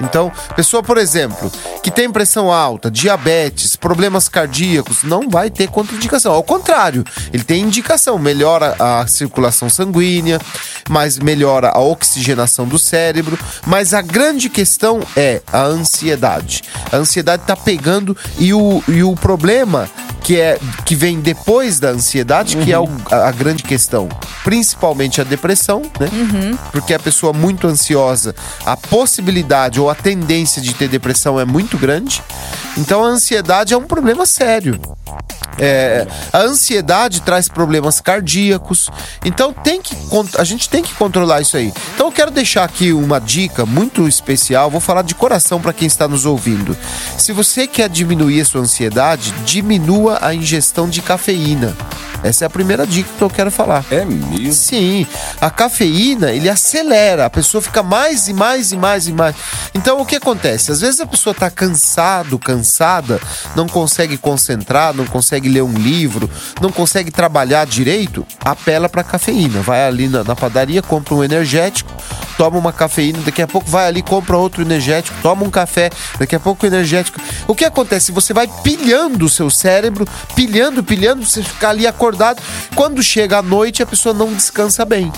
Então, 0.00 0.32
pessoa, 0.56 0.82
por 0.82 0.98
exemplo, 0.98 1.52
que 1.80 1.88
tem 1.90 2.10
pressão 2.10 2.50
alta, 2.50 2.90
diabetes, 2.90 3.76
problemas 3.76 4.28
cardíacos, 4.28 5.04
não 5.04 5.28
vai 5.28 5.48
ter 5.48 5.68
contraindicação. 5.68 6.32
Ao 6.32 6.42
contrário, 6.42 7.04
ele 7.32 7.44
tem 7.44 7.62
indicação, 7.62 8.18
melhora 8.18 8.74
a 8.80 9.06
circulação 9.06 9.68
sanguínea, 9.68 10.40
mas 10.88 11.18
melhora 11.18 11.68
a 11.68 11.78
oxigenação 11.78 12.66
do 12.66 12.78
cérebro. 12.80 13.38
Mas 13.64 13.94
a 13.94 14.00
grande 14.00 14.48
questão 14.48 15.00
é 15.14 15.40
a 15.52 15.62
ansiedade. 15.62 16.62
A 16.90 16.96
ansiedade 16.96 17.44
tá 17.46 17.54
pegando 17.54 18.16
e 18.38 18.52
o, 18.52 18.82
e 18.88 19.04
o 19.04 19.14
problema 19.14 19.88
que 20.24 20.40
é 20.40 20.58
que 20.84 20.94
vem 20.94 21.20
depois 21.20 21.78
da 21.80 21.88
ansiedade, 21.90 22.56
que 22.56 22.72
é 22.72 22.78
o- 22.78 22.88
a, 23.10 23.28
a 23.28 23.32
grande 23.32 23.62
questão, 23.64 24.08
principalmente 24.44 25.20
a 25.20 25.24
depressão, 25.24 25.82
né? 25.98 26.08
Porque 26.70 26.94
a 26.94 26.98
pessoa 27.02 27.32
muito 27.32 27.66
ansiosa, 27.66 28.34
a 28.64 28.76
possibilidade 28.76 29.80
ou 29.80 29.90
a 29.90 29.94
tendência 29.94 30.62
de 30.62 30.74
ter 30.74 30.88
depressão 30.88 31.38
é 31.38 31.44
muito 31.44 31.76
grande. 31.76 32.22
Então 32.76 33.04
a 33.04 33.08
ansiedade 33.08 33.74
é 33.74 33.76
um 33.76 33.84
problema 33.84 34.24
sério. 34.24 34.80
É, 35.58 36.06
a 36.32 36.40
ansiedade 36.40 37.20
traz 37.22 37.48
problemas 37.48 38.00
cardíacos. 38.00 38.88
Então 39.24 39.52
tem 39.52 39.80
que 39.82 39.94
a 40.38 40.44
gente 40.44 40.68
tem 40.68 40.82
que 40.82 40.94
controlar 40.94 41.40
isso 41.40 41.56
aí. 41.56 41.72
Então 41.94 42.06
eu 42.06 42.12
quero 42.12 42.30
deixar 42.30 42.64
aqui 42.64 42.92
uma 42.92 43.20
dica 43.20 43.66
muito 43.66 44.08
especial. 44.08 44.70
Vou 44.70 44.80
falar 44.80 45.02
de 45.02 45.14
coração 45.14 45.60
para 45.60 45.72
quem 45.72 45.86
está 45.86 46.08
nos 46.08 46.24
ouvindo. 46.24 46.76
Se 47.18 47.32
você 47.32 47.66
quer 47.66 47.88
diminuir 47.88 48.40
a 48.40 48.44
sua 48.44 48.62
ansiedade, 48.62 49.32
diminua 49.44 50.18
a 50.22 50.34
ingestão 50.34 50.88
de 50.88 51.02
cafeína. 51.02 51.76
Essa 52.22 52.44
é 52.44 52.46
a 52.46 52.50
primeira 52.50 52.86
dica 52.86 53.10
que 53.16 53.22
eu 53.22 53.30
quero 53.30 53.50
falar. 53.50 53.84
É 53.90 54.04
mesmo. 54.04 54.52
Sim, 54.52 55.06
a 55.40 55.50
cafeína 55.50 56.30
ele 56.30 56.48
acelera, 56.48 57.26
a 57.26 57.30
pessoa 57.30 57.60
fica 57.60 57.82
mais 57.82 58.28
e 58.28 58.32
mais 58.32 58.72
e 58.72 58.76
mais 58.76 59.08
e 59.08 59.12
mais. 59.12 59.34
Então 59.74 60.00
o 60.00 60.06
que 60.06 60.16
acontece? 60.16 60.70
Às 60.70 60.80
vezes 60.80 61.00
a 61.00 61.06
pessoa 61.06 61.34
tá 61.34 61.50
cansado, 61.50 62.38
cansada, 62.38 63.20
não 63.56 63.66
consegue 63.66 64.16
concentrar, 64.16 64.94
não 64.94 65.06
consegue 65.06 65.48
ler 65.48 65.62
um 65.62 65.74
livro, 65.74 66.30
não 66.60 66.70
consegue 66.70 67.10
trabalhar 67.10 67.66
direito, 67.66 68.26
apela 68.44 68.88
pra 68.88 69.02
cafeína. 69.02 69.60
Vai 69.60 69.86
ali 69.86 70.08
na, 70.08 70.22
na 70.22 70.36
padaria, 70.36 70.82
compra 70.82 71.14
um 71.14 71.24
energético, 71.24 71.92
toma 72.36 72.58
uma 72.58 72.72
cafeína, 72.72 73.18
daqui 73.24 73.42
a 73.42 73.46
pouco 73.46 73.68
vai 73.68 73.86
ali, 73.86 74.02
compra 74.02 74.36
outro 74.36 74.62
energético, 74.62 75.16
toma 75.22 75.44
um 75.44 75.50
café, 75.50 75.90
daqui 76.18 76.36
a 76.36 76.40
pouco 76.40 76.64
o 76.64 76.68
energético. 76.68 77.20
O 77.46 77.54
que 77.54 77.64
acontece? 77.64 78.12
Você 78.12 78.32
vai 78.32 78.48
pilhando 78.62 79.26
o 79.26 79.28
seu 79.28 79.50
cérebro, 79.50 80.06
pilhando, 80.34 80.82
pilhando, 80.84 81.24
você 81.24 81.42
fica 81.42 81.68
ali 81.68 81.86
acordado. 81.86 82.11
Quando 82.74 83.02
chega 83.02 83.38
a 83.38 83.42
noite, 83.42 83.82
a 83.82 83.86
pessoa 83.86 84.14
não 84.14 84.32
descansa 84.32 84.84
bem. 84.84 85.12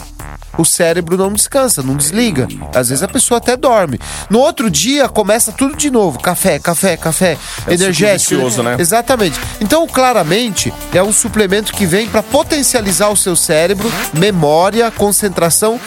O 0.56 0.64
cérebro 0.64 1.16
não 1.16 1.32
descansa, 1.32 1.82
não 1.82 1.96
desliga. 1.96 2.46
Às 2.74 2.88
vezes 2.88 3.02
a 3.02 3.08
pessoa 3.08 3.38
até 3.38 3.56
dorme. 3.56 3.98
No 4.30 4.38
outro 4.38 4.70
dia 4.70 5.08
começa 5.08 5.50
tudo 5.50 5.76
de 5.76 5.90
novo: 5.90 6.20
café, 6.20 6.60
café, 6.60 6.96
café, 6.96 7.36
É 7.66 7.74
energético. 7.74 8.34
vicioso, 8.36 8.62
né? 8.62 8.76
Exatamente. 8.78 9.38
Então, 9.60 9.84
claramente, 9.88 10.72
é 10.92 11.02
um 11.02 11.12
suplemento 11.12 11.72
que 11.72 11.84
vem 11.86 12.06
para 12.08 12.22
potencializar 12.22 13.08
o 13.08 13.16
seu 13.16 13.34
cérebro, 13.34 13.90
memória, 14.12 14.90
concentração. 14.92 15.80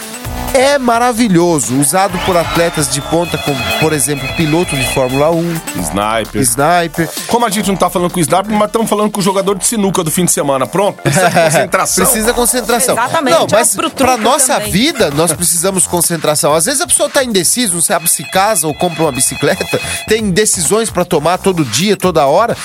É 0.54 0.78
maravilhoso, 0.80 1.76
usado 1.80 2.18
por 2.26 2.36
atletas 2.36 2.90
de 2.90 3.00
ponta, 3.02 3.38
como, 3.38 3.58
por 3.80 3.94
exemplo, 3.94 4.28
piloto 4.36 4.76
de 4.76 4.84
Fórmula 4.94 5.30
1, 5.30 5.62
Sniper. 5.82 6.42
sniper. 6.42 7.10
Como 7.28 7.46
a 7.46 7.50
gente 7.50 7.68
não 7.68 7.76
tá 7.76 7.90
falando 7.90 8.12
com 8.12 8.18
o 8.20 8.22
Sniper, 8.22 8.52
mas 8.54 8.68
estamos 8.68 8.90
falando 8.90 9.12
com 9.12 9.20
o 9.20 9.24
jogador 9.24 9.58
de 9.58 9.68
sinuca 9.68 10.04
do 10.04 10.10
fim 10.10 10.26
de 10.26 10.32
semana. 10.32 10.66
Pronto, 10.66 10.97
precisa 11.04 11.30
de 11.30 11.36
concentração. 11.42 12.06
Precisa 12.06 12.34
concentração. 12.34 12.96
Exatamente, 12.98 13.34
Não, 13.36 13.44
ó, 13.44 13.48
mas 13.52 13.76
pro 13.76 13.90
pra 13.90 14.18
nossa 14.18 14.56
também. 14.56 14.72
vida, 14.72 15.12
nós 15.12 15.32
precisamos 15.34 15.88
concentração. 15.88 16.54
Às 16.54 16.66
vezes 16.66 16.82
a 16.82 16.88
pessoa 16.88 17.10
tá 17.10 17.24
indeciso, 17.24 17.76
não 17.76 17.82
sabe 17.82 18.10
se 18.10 18.24
casa 18.32 18.68
ou 18.68 18.74
compra 18.74 19.04
uma 19.04 19.12
bicicleta, 19.12 19.80
tem 20.08 20.30
decisões 20.30 20.90
pra 20.90 21.06
tomar 21.06 21.38
todo 21.38 21.64
dia, 21.66 21.96
toda 21.98 22.26
hora. 22.26 22.56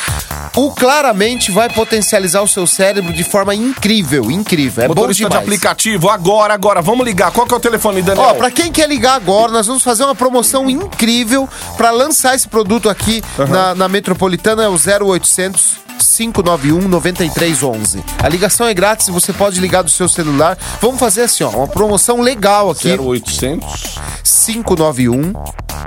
O 0.57 0.71
claramente 0.73 1.51
vai 1.51 1.68
potencializar 1.71 2.42
o 2.42 2.49
seu 2.49 2.66
cérebro 2.66 3.12
de 3.12 3.25
forma 3.25 3.55
incrível, 3.55 4.31
incrível. 4.31 4.85
É 4.85 4.88
bom 4.88 4.95
Motorista 4.95 5.25
de 5.25 5.29
demais. 5.31 5.47
aplicativo, 5.47 6.11
agora, 6.11 6.53
agora. 6.55 6.83
Vamos 6.83 7.07
ligar. 7.07 7.31
Qual 7.31 7.47
que 7.47 7.55
é 7.55 7.57
o 7.57 7.61
telefone, 7.61 8.03
Daniel? 8.03 8.27
Ó, 8.29 8.35
pra 8.35 8.51
quem 8.51 8.71
quer 8.71 8.88
ligar 8.88 9.14
agora, 9.14 9.51
nós 9.53 9.66
vamos 9.66 9.83
fazer 9.83 10.05
uma 10.05 10.14
promoção 10.14 10.68
incrível 10.68 11.49
pra 11.77 11.90
lançar 11.90 12.35
esse 12.35 12.47
produto 12.49 12.88
aqui 12.90 13.23
na, 13.49 13.75
na 13.75 13.88
Metropolitana, 13.88 14.64
é 14.64 14.68
o 14.68 14.75
0800 14.77 15.81
591 16.16 16.88
9311. 16.88 18.05
A 18.22 18.28
ligação 18.28 18.68
é 18.68 18.72
grátis, 18.72 19.08
você 19.08 19.32
pode 19.32 19.58
ligar 19.58 19.82
do 19.82 19.90
seu 19.90 20.08
celular. 20.08 20.56
Vamos 20.80 21.00
fazer 21.00 21.22
assim, 21.22 21.42
ó, 21.42 21.50
uma 21.50 21.66
promoção 21.66 22.20
legal 22.20 22.70
aqui. 22.70 22.88
0800 22.88 23.98
591 24.22 25.32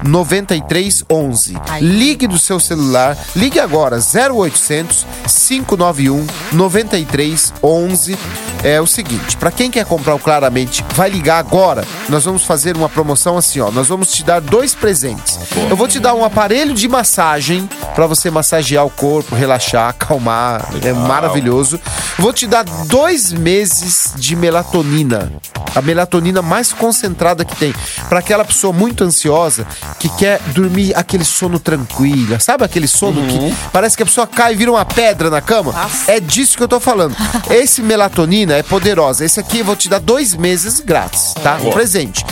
9311. 0.03 1.53
Ligue 1.79 2.27
do 2.27 2.37
seu 2.37 2.59
celular, 2.59 3.17
ligue 3.35 3.59
agora 3.59 3.97
0800 3.97 5.05
591 5.25 6.27
9311. 6.51 8.17
É 8.63 8.81
o 8.81 8.87
seguinte, 8.87 9.37
para 9.37 9.51
quem 9.51 9.69
quer 9.69 9.85
comprar 9.85 10.15
o 10.15 10.19
Claramente, 10.19 10.83
vai 10.95 11.07
ligar 11.07 11.37
agora. 11.37 11.85
Nós 12.09 12.25
vamos 12.25 12.43
fazer 12.43 12.75
uma 12.75 12.89
promoção 12.89 13.37
assim, 13.37 13.59
ó. 13.59 13.69
Nós 13.69 13.87
vamos 13.87 14.11
te 14.11 14.23
dar 14.23 14.41
dois 14.41 14.73
presentes. 14.73 15.39
Eu 15.69 15.75
vou 15.77 15.87
te 15.87 15.99
dar 15.99 16.15
um 16.15 16.25
aparelho 16.25 16.73
de 16.73 16.87
massagem 16.87 17.69
para 17.93 18.07
você 18.07 18.31
massagear 18.31 18.83
o 18.83 18.89
corpo, 18.89 19.35
relaxar, 19.35 19.89
acalmar. 19.89 20.67
É 20.83 20.91
maravilhoso. 20.93 21.79
Vou 22.25 22.33
te 22.33 22.47
dar 22.47 22.63
dois 22.87 23.31
meses 23.31 24.11
de 24.15 24.35
melatonina. 24.35 25.31
A 25.75 25.79
melatonina 25.79 26.41
mais 26.41 26.73
concentrada 26.73 27.45
que 27.45 27.55
tem. 27.55 27.71
Para 28.09 28.17
aquela 28.17 28.43
pessoa 28.43 28.73
muito 28.73 29.03
ansiosa 29.03 29.67
que 29.99 30.09
quer 30.09 30.41
dormir 30.55 30.91
aquele 30.97 31.23
sono 31.23 31.59
tranquilo. 31.59 32.41
Sabe 32.41 32.63
aquele 32.63 32.87
sono 32.87 33.21
que 33.27 33.55
parece 33.71 33.95
que 33.95 34.01
a 34.01 34.07
pessoa 34.07 34.25
cai 34.25 34.53
e 34.53 34.55
vira 34.55 34.71
uma 34.71 34.83
pedra 34.83 35.29
na 35.29 35.39
cama? 35.39 35.71
É 36.07 36.19
disso 36.19 36.57
que 36.57 36.63
eu 36.63 36.67
tô 36.67 36.79
falando. 36.79 37.15
Esse 37.47 37.83
melatonina 37.83 38.55
é 38.55 38.63
poderosa. 38.63 39.23
Esse 39.23 39.39
aqui 39.39 39.59
eu 39.59 39.65
vou 39.65 39.75
te 39.75 39.87
dar 39.87 39.99
dois 39.99 40.33
meses 40.33 40.79
grátis, 40.79 41.31
tá? 41.43 41.59
Um 41.61 41.69
presente. 41.69 42.25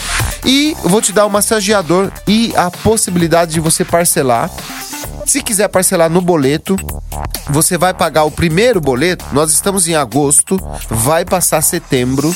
E 0.44 0.76
vou 0.82 1.04
te 1.04 1.12
dar 1.12 1.28
um 1.28 1.30
massageador 1.30 2.12
e 2.28 2.52
a 2.56 2.72
possibilidade 2.72 3.54
de 3.54 3.60
você 3.60 3.86
parcelar. 3.86 4.50
Se 5.26 5.42
quiser 5.42 5.68
parcelar 5.70 6.10
no 6.10 6.22
boleto, 6.22 6.76
você 7.50 7.78
vai 7.78 7.94
pagar 7.94 8.24
o 8.24 8.32
primeiro 8.32 8.80
boleto. 8.80 9.26
Nós 9.32 9.52
estamos 9.52 9.88
em 9.88 9.96
agosto, 9.96 10.58
vai 10.90 11.26
passar 11.26 11.62
setembro. 11.62 12.34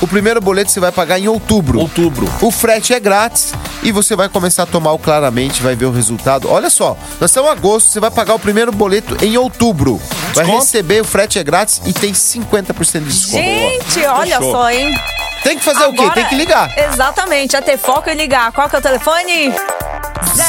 O 0.00 0.06
primeiro 0.06 0.40
boleto 0.40 0.70
você 0.70 0.80
vai 0.80 0.90
pagar 0.92 1.18
em 1.18 1.28
outubro. 1.28 1.78
Outubro. 1.80 2.26
O 2.40 2.50
frete 2.50 2.94
é 2.94 3.00
grátis 3.00 3.52
e 3.82 3.92
você 3.92 4.16
vai 4.16 4.28
começar 4.28 4.62
a 4.62 4.66
tomar 4.66 4.92
o 4.92 4.98
claramente, 4.98 5.62
vai 5.62 5.74
ver 5.74 5.86
o 5.86 5.92
resultado. 5.92 6.48
Olha 6.50 6.70
só, 6.70 6.96
nós 7.20 7.30
estamos 7.30 7.50
em 7.50 7.52
agosto, 7.52 7.90
você 7.90 8.00
vai 8.00 8.10
pagar 8.10 8.34
o 8.34 8.38
primeiro 8.38 8.72
boleto 8.72 9.22
em 9.24 9.36
outubro. 9.36 10.00
Vai 10.34 10.44
Desconto? 10.44 10.60
receber, 10.64 11.02
o 11.02 11.04
frete 11.04 11.38
é 11.38 11.42
grátis 11.44 11.82
e 11.84 11.92
tem 11.92 12.12
50% 12.12 13.00
de 13.00 13.04
desconto. 13.12 13.42
Gente, 13.42 14.06
olha 14.06 14.36
Fechou. 14.38 14.52
só, 14.52 14.70
hein? 14.70 14.94
Tem 15.42 15.58
que 15.58 15.64
fazer 15.64 15.84
o 15.84 15.92
quê? 15.92 16.00
Agora- 16.00 16.14
Tem 16.14 16.26
que 16.26 16.34
ligar. 16.34 16.72
Exatamente, 16.78 17.56
é 17.56 17.60
ter 17.60 17.76
foco 17.78 18.08
e 18.08 18.14
ligar. 18.14 18.52
Qual 18.52 18.68
que 18.68 18.76
é 18.76 18.78
o 18.78 18.82
telefone? 18.82 19.52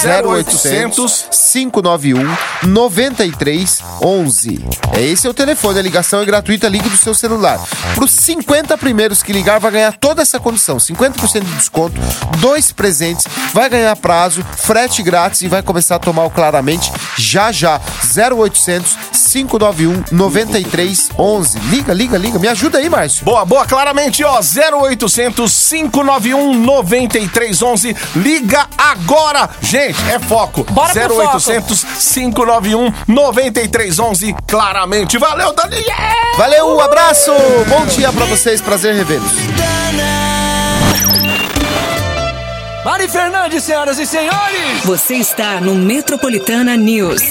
0800 0.05 1.25
591 1.31 2.35
9311. 2.67 4.65
É 4.93 5.01
esse 5.01 5.27
é 5.27 5.29
o 5.29 5.33
telefone, 5.33 5.79
a 5.79 5.81
ligação 5.81 6.21
é 6.21 6.25
gratuita, 6.25 6.67
ligue 6.67 6.89
do 6.89 6.97
seu 6.97 7.13
celular. 7.13 7.59
Para 7.95 8.03
os 8.03 8.11
50 8.11 8.77
primeiros 8.77 9.23
que 9.23 9.33
ligar, 9.33 9.59
vai 9.59 9.71
ganhar 9.71 9.93
toda 9.93 10.21
essa 10.21 10.39
condição: 10.39 10.77
50% 10.77 11.43
de 11.43 11.55
desconto, 11.55 11.99
dois 12.39 12.71
presentes, 12.71 13.25
vai 13.53 13.69
ganhar 13.69 13.95
prazo, 13.95 14.43
frete 14.57 15.01
grátis 15.01 15.41
e 15.41 15.47
vai 15.47 15.61
começar 15.61 15.95
a 15.95 15.99
tomar 15.99 16.25
o 16.25 16.29
claramente 16.29 16.91
já 17.17 17.51
já. 17.51 17.79
0800 18.13 18.97
591 19.31 20.03
9311. 20.11 21.59
Liga, 21.69 21.93
liga, 21.93 22.17
liga. 22.17 22.39
Me 22.39 22.47
ajuda 22.47 22.79
aí, 22.79 22.89
Márcio. 22.89 23.23
Boa, 23.23 23.45
boa, 23.45 23.65
claramente, 23.65 24.23
ó, 24.23 24.39
0800 24.39 25.69
591 25.69 26.53
9311. 26.53 27.95
Liga 28.17 28.67
agora. 28.77 29.49
Gente, 29.61 29.97
é 30.09 30.19
foco. 30.19 30.65
Bora 30.71 30.93
pro 30.93 31.15
0800 31.15 31.83
591 32.13 32.93
9311. 33.07 34.35
Claramente. 34.47 35.17
Valeu, 35.17 35.53
Daniel! 35.53 35.85
Valeu, 36.37 36.75
um 36.75 36.79
abraço. 36.81 37.31
Bom 37.67 37.85
dia 37.85 38.11
para 38.11 38.25
vocês, 38.25 38.59
prazer 38.59 38.95
revê-los. 38.95 39.31
Mari 42.83 43.07
Fernandes, 43.07 43.63
senhoras 43.63 43.99
e 43.99 44.07
senhores! 44.07 44.83
Você 44.85 45.15
está 45.15 45.61
no 45.61 45.75
Metropolitana 45.75 46.75
News. 46.75 47.21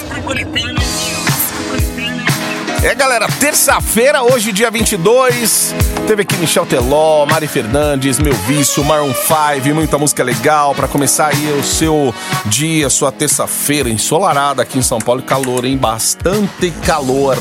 É, 2.82 2.94
galera, 2.94 3.26
terça-feira, 3.38 4.22
hoje, 4.22 4.52
dia 4.52 4.70
22. 4.70 5.74
Teve 6.06 6.22
aqui 6.22 6.34
Michel 6.38 6.64
Teló, 6.64 7.26
Mari 7.26 7.46
Fernandes, 7.46 8.18
Meu 8.18 8.32
Vício, 8.32 8.82
Maroon 8.82 9.12
5, 9.12 9.74
muita 9.74 9.98
música 9.98 10.24
legal 10.24 10.74
para 10.74 10.88
começar 10.88 11.26
aí 11.26 11.52
o 11.52 11.62
seu 11.62 12.14
dia, 12.46 12.88
sua 12.88 13.12
terça-feira 13.12 13.90
ensolarada 13.90 14.62
aqui 14.62 14.78
em 14.78 14.82
São 14.82 14.98
Paulo. 14.98 15.22
Calor, 15.22 15.66
hein? 15.66 15.76
Bastante 15.76 16.70
calor. 16.86 17.36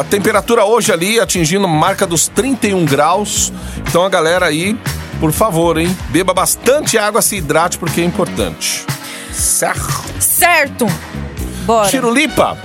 A 0.00 0.02
temperatura 0.04 0.64
hoje 0.64 0.90
ali 0.90 1.20
atingindo 1.20 1.68
marca 1.68 2.06
dos 2.06 2.26
31 2.26 2.86
graus. 2.86 3.52
Então 3.86 4.02
a 4.02 4.08
galera 4.08 4.46
aí, 4.46 4.74
por 5.20 5.30
favor, 5.30 5.76
hein? 5.76 5.94
Beba 6.08 6.32
bastante 6.32 6.96
água, 6.96 7.20
se 7.20 7.36
hidrate 7.36 7.76
porque 7.76 8.00
é 8.00 8.04
importante. 8.04 8.86
Certo? 9.30 10.04
Certo. 10.18 10.86
Bora. 11.66 11.88
Tirulipa, 11.88 12.56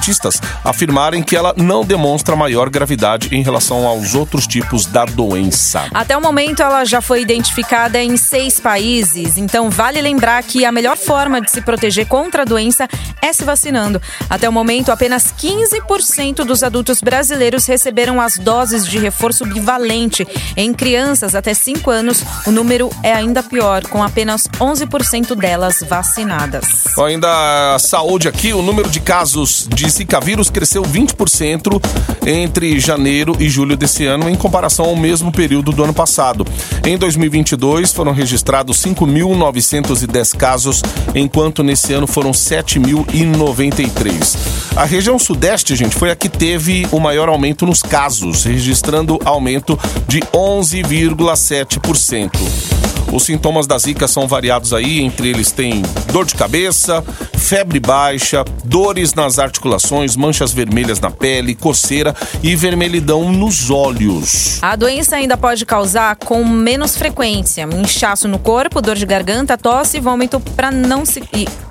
afirmarem 0.63 1.23
que 1.23 1.35
ela 1.35 1.53
não 1.57 1.83
demonstra 1.83 2.35
maior 2.35 2.69
gravidade 2.69 3.29
em 3.35 3.41
relação 3.41 3.85
aos 3.85 4.15
outros 4.15 4.47
tipos 4.47 4.85
da 4.85 5.05
doença. 5.05 5.85
Até 5.93 6.15
o 6.15 6.21
momento, 6.21 6.61
ela 6.61 6.85
já 6.85 7.01
foi 7.01 7.21
identificada 7.21 8.01
em 8.01 8.17
seis 8.17 8.59
países. 8.59 9.37
Então, 9.37 9.69
vale 9.69 10.01
lembrar 10.01 10.41
que 10.43 10.65
a 10.65 10.71
melhor 10.71 10.97
forma 10.97 11.41
de 11.41 11.51
se 11.51 11.61
proteger 11.61 12.07
contra 12.07 12.43
a 12.43 12.45
doença 12.45 12.87
é 13.21 13.31
se 13.33 13.43
vacinando. 13.43 14.01
Até 14.29 14.47
o 14.47 14.51
momento, 14.51 14.91
apenas 14.91 15.33
15% 15.33 16.43
dos 16.43 16.63
adultos 16.63 17.01
brasileiros 17.01 17.65
receberam 17.65 18.19
as 18.19 18.37
doses 18.37 18.85
de 18.85 18.97
reforço 18.97 19.45
bivalente. 19.45 20.27
Em 20.55 20.73
crianças 20.73 21.35
até 21.35 21.53
5 21.53 21.89
anos, 21.89 22.23
o 22.45 22.51
número 22.51 22.89
é 23.03 23.13
ainda 23.13 23.43
pior, 23.43 23.85
com 23.87 24.03
apenas 24.03 24.43
11% 24.59 25.35
delas 25.35 25.83
vacinadas. 25.87 26.85
Ainda 26.97 27.75
a 27.75 27.79
saúde 27.79 28.27
aqui, 28.27 28.53
o 28.53 28.61
número 28.61 28.89
de 28.89 28.99
casos 28.99 29.67
de 29.67 29.80
Zika 29.89 30.19
vírus 30.19 30.49
cresceu 30.49 30.83
20% 30.83 31.79
entre 32.25 32.79
janeiro 32.79 33.35
e 33.39 33.47
julho 33.49 33.77
desse 33.77 34.05
ano, 34.05 34.29
em 34.29 34.35
comparação 34.35 34.85
ao 34.85 34.95
mesmo 34.95 35.31
período 35.31 35.71
do 35.71 35.83
ano 35.83 35.93
passado. 35.93 36.45
Em 36.85 36.95
2022, 36.97 37.91
foram 37.91 38.11
registrados 38.11 38.83
5.910 38.83 40.35
casos, 40.35 40.81
enquanto 41.15 41.63
nesse 41.63 41.93
ano 41.93 42.07
foram 42.07 42.31
7.093. 42.31 44.37
A 44.75 44.83
região 44.85 45.19
sudeste, 45.19 45.75
gente, 45.75 45.95
foi 45.95 46.11
a 46.11 46.15
que 46.15 46.29
teve 46.29 46.87
o 46.91 46.99
maior 46.99 47.27
aumento 47.29 47.65
nos 47.65 47.81
casos, 47.81 48.43
registrando 48.43 49.19
aumento 49.25 49.79
de 50.07 50.19
11,7%. 50.19 52.90
Os 53.11 53.23
sintomas 53.23 53.67
da 53.67 53.77
zika 53.77 54.07
são 54.07 54.27
variados 54.27 54.73
aí, 54.73 55.01
entre 55.01 55.27
eles 55.27 55.51
tem 55.51 55.81
dor 56.13 56.25
de 56.25 56.35
cabeça, 56.35 57.03
febre 57.37 57.79
baixa, 57.79 58.45
dores 58.63 59.13
nas 59.13 59.37
articulações, 59.37 60.15
manchas 60.15 60.53
vermelhas 60.53 60.99
na 60.99 61.11
pele, 61.11 61.53
coceira 61.53 62.15
e 62.41 62.55
vermelhidão 62.55 63.31
nos 63.31 63.69
olhos. 63.69 64.59
A 64.61 64.75
doença 64.75 65.17
ainda 65.17 65.35
pode 65.35 65.65
causar 65.65 66.15
com 66.15 66.45
menos 66.45 66.95
frequência 66.95 67.67
inchaço 67.81 68.27
no 68.27 68.39
corpo, 68.39 68.81
dor 68.81 68.95
de 68.95 69.05
garganta, 69.05 69.57
tosse 69.57 69.97
e 69.97 69.99
vômito 69.99 70.39
para 70.39 70.71
não 70.71 71.05
se 71.05 71.21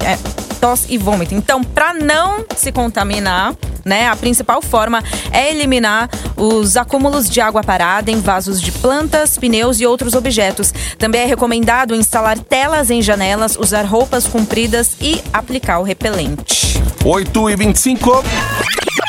é, 0.04 0.18
tosse 0.60 0.86
e 0.90 0.98
vômito. 0.98 1.34
Então, 1.34 1.64
para 1.64 1.94
não 1.94 2.44
se 2.56 2.70
contaminar, 2.70 3.54
né, 3.84 4.08
a 4.08 4.16
principal 4.16 4.60
forma 4.60 5.02
é 5.32 5.50
eliminar 5.50 6.08
os 6.36 6.76
acúmulos 6.76 7.28
de 7.28 7.40
água 7.40 7.62
parada 7.62 8.10
em 8.10 8.20
vasos 8.20 8.60
de 8.60 8.70
plantas, 8.72 9.38
pneus 9.38 9.80
e 9.80 9.86
outros 9.86 10.14
objetos. 10.14 10.72
Também 10.98 11.22
é 11.22 11.24
recomendado 11.24 11.94
instalar 11.94 12.38
telas 12.38 12.90
em 12.90 13.00
janelas, 13.00 13.56
usar 13.56 13.84
roupas 13.84 14.26
compridas 14.26 14.96
e 15.00 15.22
aplicar 15.32 15.78
o 15.78 15.82
repelente. 15.82 16.80
8 17.04 17.50
e 17.50 17.56
25. 17.56 18.24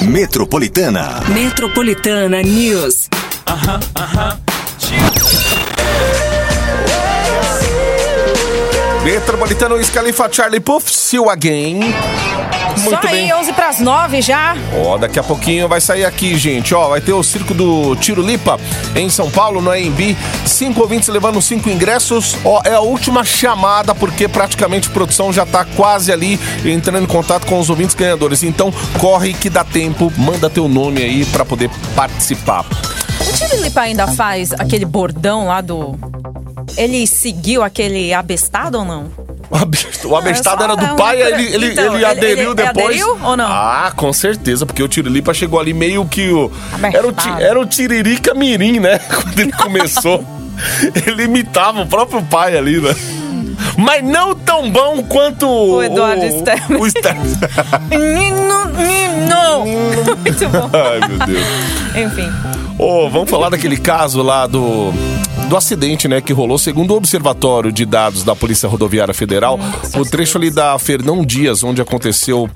Metropolitana. 0.01 1.21
Metropolitana 1.27 2.41
News. 2.41 3.09
Metropolitano 9.03 9.83
Scalifa 9.83 10.29
Charlie 10.31 10.59
Puff, 10.59 10.93
Seal 10.93 11.27
Again. 11.29 11.79
Muito 12.77 12.89
Só 12.89 13.01
bem. 13.01 13.31
aí, 13.31 13.33
11 13.33 13.53
pras 13.53 13.79
9 13.79 14.21
já. 14.21 14.55
Ó, 14.85 14.97
daqui 14.97 15.19
a 15.19 15.23
pouquinho 15.23 15.67
vai 15.67 15.81
sair 15.81 16.05
aqui, 16.05 16.37
gente. 16.37 16.73
Ó, 16.73 16.89
vai 16.89 17.01
ter 17.01 17.11
o 17.11 17.23
circo 17.23 17.53
do 17.53 17.95
Tiro 17.95 18.21
Lipa 18.21 18.59
em 18.95 19.09
São 19.09 19.29
Paulo, 19.29 19.59
no 19.61 19.71
AMB. 19.71 20.15
Cinco 20.45 20.81
ouvintes 20.81 21.09
levando 21.09 21.41
cinco 21.41 21.69
ingressos. 21.69 22.37
Ó, 22.45 22.61
é 22.63 22.73
a 22.73 22.79
última 22.79 23.23
chamada, 23.23 23.95
porque 23.95 24.27
praticamente 24.27 24.87
a 24.87 24.91
produção 24.91 25.33
já 25.33 25.45
tá 25.45 25.65
quase 25.65 26.11
ali 26.11 26.39
entrando 26.63 27.03
em 27.03 27.07
contato 27.07 27.47
com 27.47 27.59
os 27.59 27.69
ouvintes 27.69 27.95
ganhadores. 27.95 28.43
Então, 28.43 28.71
corre 28.99 29.33
que 29.33 29.49
dá 29.49 29.63
tempo, 29.63 30.13
manda 30.15 30.49
teu 30.49 30.67
nome 30.67 31.01
aí 31.01 31.25
pra 31.25 31.43
poder 31.43 31.69
participar. 31.95 32.65
O 33.27 33.33
Tirilipa 33.33 33.81
ainda 33.81 34.07
faz 34.07 34.51
aquele 34.53 34.85
bordão 34.85 35.47
lá 35.47 35.59
do. 35.59 35.97
Ele 36.77 37.05
seguiu 37.07 37.63
aquele 37.63 38.13
abestado 38.13 38.79
ou 38.79 38.85
não? 38.85 39.11
O 39.49 39.55
abest- 39.57 40.05
O 40.05 40.15
abestado 40.15 40.63
era 40.63 40.75
do 40.75 40.95
pai, 40.95 41.21
aí 41.21 41.33
ele, 41.33 41.53
ele, 41.55 41.71
Então, 41.71 41.85
ele 41.85 41.95
ele- 41.95 42.05
aderiu 42.05 42.45
ele 42.51 42.55
depois. 42.55 42.85
aderiu 42.85 43.19
ou 43.23 43.35
não? 43.37 43.45
Ah, 43.47 43.91
com 43.95 44.11
certeza, 44.13 44.65
porque 44.65 44.81
o 44.81 44.87
Tirolipa 44.87 45.33
chegou 45.33 45.59
ali 45.59 45.73
meio 45.73 46.05
que 46.05 46.29
o. 46.29 46.51
Era 46.93 47.07
o, 47.07 47.13
era 47.39 47.59
o 47.59 47.65
Tiririca 47.65 48.33
Mirim, 48.33 48.79
né? 48.79 48.97
Quando 49.13 49.39
ele 49.39 49.51
começou. 49.51 50.23
ele 51.07 51.23
imitava 51.23 51.81
o 51.81 51.87
próprio 51.87 52.21
pai 52.23 52.57
ali, 52.57 52.79
né? 52.79 52.95
Mas 53.77 54.03
não 54.03 54.33
tão 54.35 54.69
bom 54.71 55.03
quanto 55.03 55.47
O 55.47 55.81
Eduardo 55.83 56.25
Sterner. 56.25 56.79
O 56.79 56.83
menino! 57.89 59.65
Muito 59.65 60.49
bom. 60.49 60.69
Ai, 60.73 61.07
meu 61.07 61.17
Deus. 61.27 61.45
Enfim. 61.95 62.31
Ô, 62.81 63.07
vamos 63.07 63.29
falar 63.29 63.49
daquele 63.49 63.77
caso 63.77 64.23
lá 64.23 64.47
do. 64.47 64.91
Do 65.47 65.55
acidente, 65.57 66.07
né, 66.07 66.21
que 66.21 66.31
rolou, 66.31 66.57
segundo 66.57 66.91
o 66.91 66.95
Observatório 66.95 67.73
de 67.73 67.85
Dados 67.85 68.23
da 68.23 68.33
Polícia 68.33 68.69
Rodoviária 68.69 69.13
Federal, 69.13 69.59
o 69.97 70.05
trecho 70.05 70.37
ali 70.37 70.49
da 70.49 70.79
Fernão 70.79 71.25
Dias, 71.25 71.61
onde 71.61 71.81
aconteceu 71.81 72.49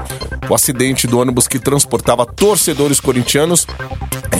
o 0.49 0.55
acidente 0.55 1.05
do 1.05 1.19
ônibus 1.19 1.45
que 1.45 1.59
transportava 1.59 2.25
torcedores 2.25 3.01
corintianos, 3.01 3.67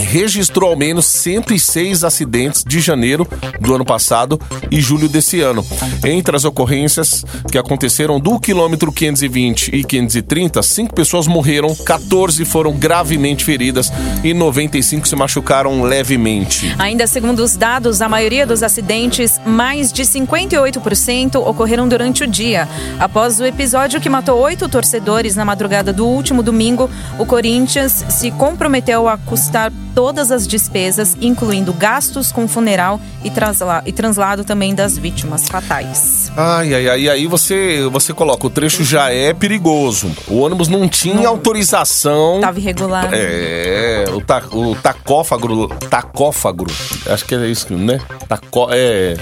registrou 0.06 0.70
ao 0.70 0.76
menos 0.76 1.06
106 1.06 2.04
acidentes 2.04 2.64
de 2.64 2.80
janeiro 2.80 3.28
do 3.60 3.74
ano 3.74 3.84
passado 3.84 4.40
e 4.70 4.80
julho 4.80 5.08
desse 5.08 5.40
ano. 5.40 5.66
Entre 6.04 6.34
as 6.34 6.44
ocorrências 6.44 7.24
que 7.50 7.58
aconteceram 7.58 8.20
do 8.20 8.38
quilômetro 8.38 8.92
520 8.92 9.74
e 9.74 9.84
530, 9.84 10.62
cinco 10.62 10.94
pessoas 10.94 11.26
morreram, 11.26 11.74
14 11.74 12.44
foram 12.44 12.72
gravemente 12.72 13.44
feridas 13.44 13.92
e 14.22 14.32
95 14.32 15.08
se 15.08 15.16
machucaram 15.16 15.82
levemente. 15.82 16.74
Ainda 16.78 17.06
segundo 17.06 17.40
os 17.40 17.56
dados, 17.56 18.00
a 18.00 18.08
maioria 18.08 18.46
dos 18.46 18.62
acidentes, 18.62 19.40
mais 19.44 19.92
de 19.92 20.02
58%, 20.02 21.36
ocorreram 21.36 21.88
durante 21.88 22.22
o 22.22 22.26
dia. 22.26 22.68
Após 22.98 23.40
o 23.40 23.44
episódio 23.44 24.00
que 24.00 24.08
matou 24.08 24.38
oito 24.38 24.68
torcedores 24.68 25.34
na 25.34 25.44
madrugada 25.44 25.92
do 25.92 26.06
último 26.06 26.42
domingo, 26.42 26.88
o 27.18 27.26
Corinthians 27.26 28.04
se 28.08 28.30
comprometeu 28.30 29.08
a 29.08 29.18
custar 29.18 29.72
todas 29.96 30.30
as 30.30 30.46
despesas, 30.46 31.16
incluindo 31.22 31.72
gastos 31.72 32.30
com 32.30 32.46
funeral 32.46 33.00
e, 33.24 33.30
trasla- 33.30 33.82
e 33.86 33.92
translado 33.92 34.44
também 34.44 34.74
das 34.74 34.98
vítimas 34.98 35.48
fatais. 35.48 36.30
Ai, 36.36 36.74
ai, 36.74 36.88
ai, 36.90 37.08
aí 37.08 37.26
você, 37.26 37.88
você 37.90 38.12
coloca, 38.12 38.46
o 38.46 38.50
trecho 38.50 38.84
já 38.84 39.10
é 39.10 39.32
perigoso. 39.32 40.10
O 40.28 40.40
ônibus 40.40 40.68
não 40.68 40.86
tinha 40.86 41.26
autorização. 41.26 42.36
Estava 42.36 42.58
irregular. 42.60 43.08
É, 43.10 44.04
o, 44.12 44.20
ta, 44.20 44.42
o 44.52 44.74
tacófago, 44.74 45.68
tacófago, 45.88 46.66
acho 47.06 47.24
que 47.24 47.34
é 47.34 47.46
isso, 47.46 47.72
né? 47.74 47.98
Tacó, 48.28 48.68
é, 48.70 49.16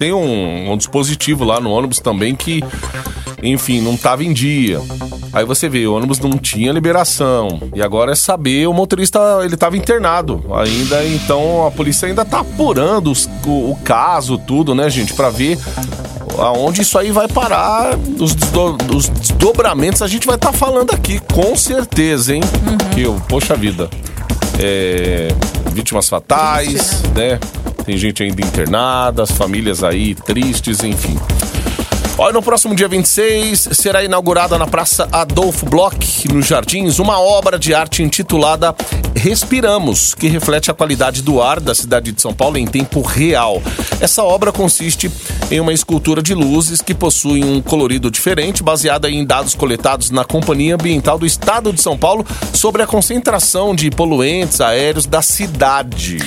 tem 0.00 0.12
um, 0.12 0.72
um 0.72 0.76
dispositivo 0.76 1.44
lá 1.44 1.60
no 1.60 1.70
ônibus 1.70 2.00
também 2.00 2.34
que, 2.34 2.60
enfim, 3.40 3.80
não 3.80 3.96
tava 3.96 4.24
em 4.24 4.32
dia. 4.32 4.80
Aí 5.32 5.44
você 5.44 5.68
vê, 5.68 5.86
o 5.86 5.94
ônibus 5.94 6.18
não 6.18 6.32
tinha 6.38 6.72
liberação. 6.72 7.60
E 7.74 7.82
agora 7.82 8.12
é 8.12 8.14
saber, 8.14 8.66
o 8.68 8.72
motorista, 8.74 9.18
ele 9.44 9.56
tava 9.56 9.76
internado 9.76 10.44
ainda, 10.54 11.04
então 11.06 11.66
a 11.66 11.70
polícia 11.70 12.06
ainda 12.06 12.24
tá 12.24 12.40
apurando 12.40 13.10
os- 13.10 13.28
o, 13.46 13.70
o 13.72 13.78
caso, 13.82 14.36
tudo, 14.36 14.74
né, 14.74 14.90
gente, 14.90 15.14
pra 15.14 15.30
ver 15.30 15.58
aonde 16.38 16.82
isso 16.82 16.98
aí 16.98 17.10
vai 17.10 17.28
parar, 17.28 17.96
os, 18.18 18.34
desdo- 18.34 18.76
os 18.94 19.08
desdobramentos 19.08 20.02
a 20.02 20.06
gente 20.08 20.26
vai 20.26 20.36
estar 20.36 20.52
falando 20.52 20.92
aqui, 20.92 21.20
com 21.32 21.54
certeza, 21.56 22.34
hein? 22.34 22.42
Que, 22.94 23.02
eu- 23.02 23.20
poxa 23.28 23.54
vida, 23.54 23.88
é, 24.58 25.28
vítimas 25.72 26.08
fatais, 26.08 27.02
né? 27.14 27.38
Tem 27.84 27.96
gente 27.96 28.22
ainda 28.22 28.40
internada, 28.40 29.22
as 29.24 29.30
famílias 29.32 29.82
aí 29.82 30.14
tristes, 30.14 30.84
enfim. 30.84 31.18
Olha, 32.18 32.34
no 32.34 32.42
próximo 32.42 32.74
dia 32.74 32.86
26 32.86 33.70
será 33.72 34.04
inaugurada 34.04 34.58
na 34.58 34.66
Praça 34.66 35.08
Adolfo 35.10 35.64
Bloch, 35.64 36.28
nos 36.32 36.46
Jardins, 36.46 36.98
uma 36.98 37.18
obra 37.18 37.58
de 37.58 37.74
arte 37.74 38.02
intitulada 38.02 38.74
Respiramos, 39.14 40.14
que 40.14 40.26
reflete 40.26 40.70
a 40.70 40.74
qualidade 40.74 41.22
do 41.22 41.40
ar 41.40 41.60
da 41.60 41.74
cidade 41.74 42.10
de 42.10 42.20
São 42.20 42.34
Paulo 42.34 42.58
em 42.58 42.66
tempo 42.66 43.02
real. 43.02 43.62
Essa 44.00 44.24
obra 44.24 44.50
consiste 44.50 45.10
em 45.50 45.60
uma 45.60 45.72
escultura 45.72 46.22
de 46.22 46.34
luzes 46.34 46.80
que 46.80 46.92
possui 46.92 47.44
um 47.44 47.62
colorido 47.62 48.10
diferente, 48.10 48.62
baseada 48.62 49.08
em 49.08 49.24
dados 49.24 49.54
coletados 49.54 50.10
na 50.10 50.24
Companhia 50.24 50.74
Ambiental 50.74 51.18
do 51.18 51.26
Estado 51.26 51.72
de 51.72 51.80
São 51.80 51.96
Paulo 51.96 52.26
sobre 52.52 52.82
a 52.82 52.86
concentração 52.86 53.74
de 53.74 53.90
poluentes 53.90 54.60
aéreos 54.60 55.06
da 55.06 55.22
cidade. 55.22 56.18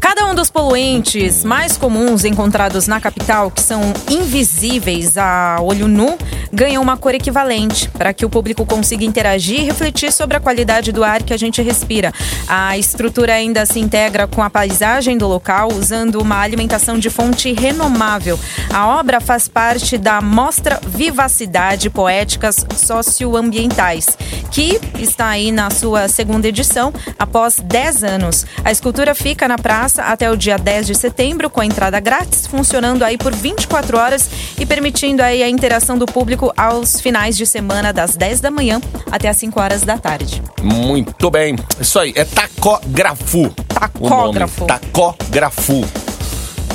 Cada 0.00 0.26
um 0.26 0.34
dos 0.34 0.50
poluentes 0.50 1.44
mais 1.44 1.76
comuns 1.76 2.24
encontrados 2.24 2.88
na 2.88 3.00
capital, 3.00 3.50
que 3.50 3.62
são 3.62 3.92
invisíveis 4.10 5.16
olho 5.60 5.86
nu, 5.86 6.16
ganha 6.52 6.80
uma 6.80 6.96
cor 6.96 7.14
equivalente 7.14 7.88
para 7.90 8.12
que 8.12 8.24
o 8.24 8.30
público 8.30 8.64
consiga 8.66 9.04
interagir 9.04 9.60
e 9.60 9.64
refletir 9.64 10.12
sobre 10.12 10.36
a 10.36 10.40
qualidade 10.40 10.92
do 10.92 11.04
ar 11.04 11.22
que 11.22 11.32
a 11.32 11.36
gente 11.36 11.62
respira. 11.62 12.12
A 12.48 12.76
estrutura 12.76 13.34
ainda 13.34 13.64
se 13.66 13.78
integra 13.78 14.26
com 14.26 14.42
a 14.42 14.50
paisagem 14.50 15.16
do 15.16 15.28
local, 15.28 15.68
usando 15.72 16.20
uma 16.20 16.40
alimentação 16.40 16.98
de 16.98 17.10
fonte 17.10 17.52
renomável. 17.52 18.38
A 18.72 18.86
obra 18.88 19.20
faz 19.20 19.48
parte 19.48 19.96
da 19.96 20.20
Mostra 20.20 20.80
Vivacidade 20.86 21.90
Poéticas 21.90 22.66
Socioambientais, 22.76 24.06
que 24.50 24.80
está 24.98 25.28
aí 25.28 25.52
na 25.52 25.70
sua 25.70 26.08
segunda 26.08 26.48
edição, 26.48 26.92
após 27.18 27.60
10 27.62 28.04
anos. 28.04 28.46
A 28.64 28.70
escultura 28.70 29.14
fica 29.14 29.46
na 29.46 29.58
praça 29.58 30.02
até 30.04 30.30
o 30.30 30.36
dia 30.36 30.58
10 30.58 30.86
de 30.86 30.94
setembro, 30.94 31.48
com 31.50 31.60
a 31.60 31.66
entrada 31.66 32.00
grátis, 32.00 32.46
funcionando 32.46 33.04
aí 33.04 33.16
por 33.16 33.34
24 33.34 33.98
horas 33.98 34.28
e 34.58 34.66
permitindo 34.66 35.19
aí 35.22 35.42
a 35.42 35.48
interação 35.48 35.96
do 35.96 36.06
público 36.06 36.52
aos 36.56 37.00
finais 37.00 37.36
de 37.36 37.46
semana, 37.46 37.92
das 37.92 38.16
10 38.16 38.40
da 38.40 38.50
manhã 38.50 38.80
até 39.10 39.28
as 39.28 39.36
5 39.36 39.60
horas 39.60 39.82
da 39.82 39.98
tarde. 39.98 40.42
Muito 40.62 41.30
bem. 41.30 41.56
Isso 41.80 41.98
aí, 41.98 42.12
é 42.16 42.24
tacógrafo. 42.24 43.50
Tacógrafo. 43.68 44.66
Tacógrafo. 44.66 45.84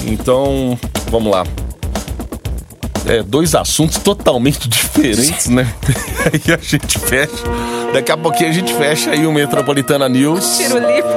Então, 0.06 0.78
vamos 1.10 1.32
lá. 1.32 1.44
É, 3.08 3.22
dois 3.22 3.54
assuntos 3.54 3.98
totalmente 4.00 4.68
diferentes, 4.70 5.48
né? 5.48 5.68
Aí 6.26 6.54
a 6.54 6.58
gente 6.58 6.98
fecha. 6.98 7.44
Daqui 7.94 8.12
a 8.12 8.18
pouquinho 8.18 8.50
a 8.50 8.54
gente 8.54 8.74
fecha 8.74 9.12
aí 9.12 9.26
o 9.26 9.32
Metropolitana 9.32 10.10
News. 10.10 10.58
Tiro 10.58 10.80
livre. 10.80 11.12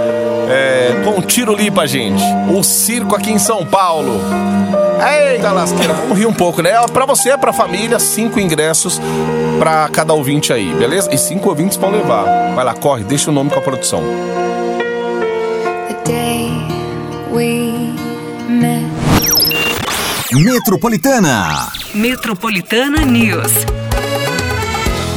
É, 0.48 1.02
com 1.04 1.20
tiro 1.22 1.54
lipa, 1.54 1.86
gente. 1.86 2.22
O 2.54 2.62
circo 2.62 3.16
aqui 3.16 3.32
em 3.32 3.38
São 3.38 3.66
Paulo. 3.66 4.20
Eita 5.00 5.52
lasqueira, 5.52 5.94
vamos 5.94 6.18
rir 6.18 6.26
um 6.26 6.32
pouco, 6.32 6.60
né? 6.62 6.72
Pra 6.92 7.06
você, 7.06 7.36
pra 7.36 7.52
família, 7.52 7.98
cinco 7.98 8.40
ingressos 8.40 9.00
pra 9.58 9.88
cada 9.88 10.12
ouvinte 10.12 10.52
aí, 10.52 10.72
beleza? 10.74 11.12
E 11.12 11.18
cinco 11.18 11.48
ouvintes 11.48 11.76
vão 11.76 11.90
levar. 11.90 12.24
Vai 12.54 12.64
lá, 12.64 12.74
corre, 12.74 13.04
deixa 13.04 13.30
o 13.30 13.32
nome 13.32 13.50
com 13.50 13.58
a 13.58 13.62
produção. 13.62 14.02
The 15.88 15.94
day 16.04 16.50
we 17.30 17.94
met. 18.48 18.88
Metropolitana. 20.32 21.68
Metropolitana 21.94 23.04
News. 23.04 23.52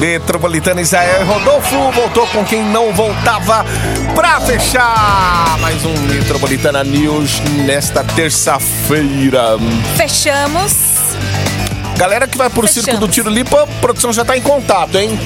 Metropolitana 0.02 0.82
Israel 0.82 1.22
e 1.22 1.26
Rodolfo 1.26 1.92
voltou 1.92 2.26
com 2.30 2.44
quem 2.44 2.64
não 2.64 2.92
voltava 2.92 3.64
pra 4.16 4.42
fechar 4.42 5.56
mais 5.60 5.86
um 5.86 5.94
Metropolitana 6.08 6.84
News 6.84 7.40
nesta 7.68 8.04
terça-feira. 8.04 9.60
Fechamos. 9.96 10.74
Galera 11.98 12.28
que 12.28 12.36
vai 12.36 12.50
pro 12.50 12.68
circo 12.68 12.98
do 12.98 13.08
Tiro 13.08 13.30
Lipa, 13.30 13.62
a 13.62 13.68
produção 13.80 14.12
já 14.12 14.26
tá 14.26 14.36
em 14.36 14.42
contato, 14.42 14.98
hein? 14.98 15.20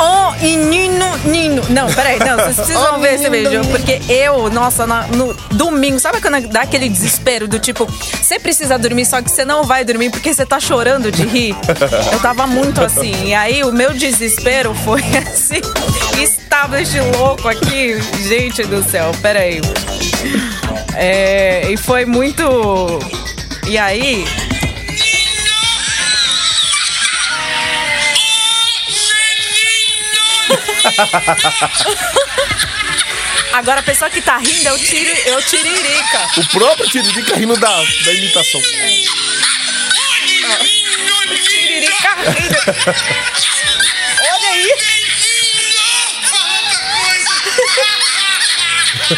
Oh, 0.00 0.44
e 0.44 0.56
Nino, 0.56 1.16
Nino. 1.24 1.62
Não, 1.70 1.92
peraí, 1.92 2.18
não, 2.20 2.36
vocês 2.36 2.54
precisam 2.56 2.94
Oh, 2.96 3.00
ver 3.00 3.14
esse 3.14 3.28
vídeo. 3.28 3.60
Porque 3.66 4.00
eu, 4.12 4.48
nossa, 4.50 4.86
na- 4.86 5.06
no 5.08 5.34
domingo, 5.52 5.98
sabe 5.98 6.20
quando 6.20 6.46
dá 6.48 6.62
aquele 6.62 6.88
desespero 6.88 7.48
do 7.48 7.58
tipo, 7.58 7.84
você 7.86 8.38
precisa 8.38 8.78
dormir, 8.78 9.04
só 9.06 9.20
que 9.20 9.30
você 9.30 9.44
não 9.44 9.64
vai 9.64 9.84
dormir 9.84 10.10
porque 10.10 10.32
você 10.32 10.46
tá 10.46 10.60
chorando 10.60 11.10
de 11.10 11.24
rir? 11.26 11.56
Eu 12.12 12.20
tava 12.20 12.46
muito 12.46 12.80
assim. 12.82 13.12
E 13.26 13.34
aí 13.34 13.64
o 13.64 13.72
meu 13.72 13.92
desespero 13.92 14.72
foi 14.84 15.00
assim, 15.18 15.60
establishment 16.22 17.10
louco 17.18 17.48
aqui. 17.48 18.00
Gente 18.28 18.62
do 18.64 18.82
céu, 18.88 19.10
peraí. 19.20 19.60
É, 20.94 21.70
e 21.70 21.76
foi 21.76 22.04
muito. 22.04 22.98
E 23.66 23.76
aí. 23.76 24.24
Agora 33.52 33.80
a 33.80 33.82
pessoa 33.82 34.08
que 34.10 34.20
tá 34.20 34.36
rindo 34.38 34.68
é 34.68 34.72
o, 34.72 34.78
tiri, 34.78 35.12
é 35.26 35.36
o 35.36 35.42
tiririca. 35.42 36.28
O 36.36 36.48
próprio 36.48 36.88
Tiririca 36.88 37.36
rindo 37.36 37.56
da, 37.56 37.68
da 37.68 38.14
imitação. 38.14 38.60
O 38.60 38.64
tiririca 41.42 42.14
rindo. 42.14 42.58
Olha 44.20 44.50
aí. 44.50 44.68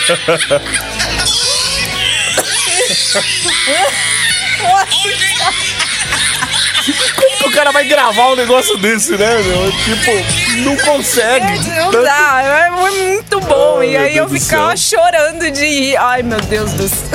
Como 6.81 7.15
que 7.15 7.30
o 7.51 7.53
cara 7.53 7.73
vai 7.73 7.85
gravar 7.85 8.29
um 8.29 8.37
negócio 8.37 8.77
desse, 8.79 9.13
né? 9.17 9.43
meu? 9.43 9.73
Tipo, 9.73 10.61
não 10.65 10.77
consegue. 10.77 11.59
Não 11.69 11.91
Tanto- 11.91 12.05
dá, 12.05 12.43
é 12.43 12.71
muito 12.71 13.41
bom. 13.41 13.79
Ai, 13.81 13.91
e 13.91 13.97
aí 13.97 14.17
eu 14.17 14.27
Deus 14.27 14.43
ficava 14.45 14.77
chorando 14.77 15.51
de 15.51 15.67
rir. 15.67 15.97
Ai, 15.97 16.23
meu 16.23 16.41
Deus 16.41 16.73
do 16.73 16.89
céu. 16.89 17.09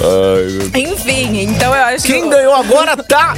Ai, 0.00 0.70
meu 0.72 0.92
Enfim, 0.92 1.42
então 1.42 1.74
eu 1.74 1.84
acho 1.84 2.04
Quem 2.06 2.28
ganhou 2.30 2.54
agora 2.54 2.96
tá 2.96 3.34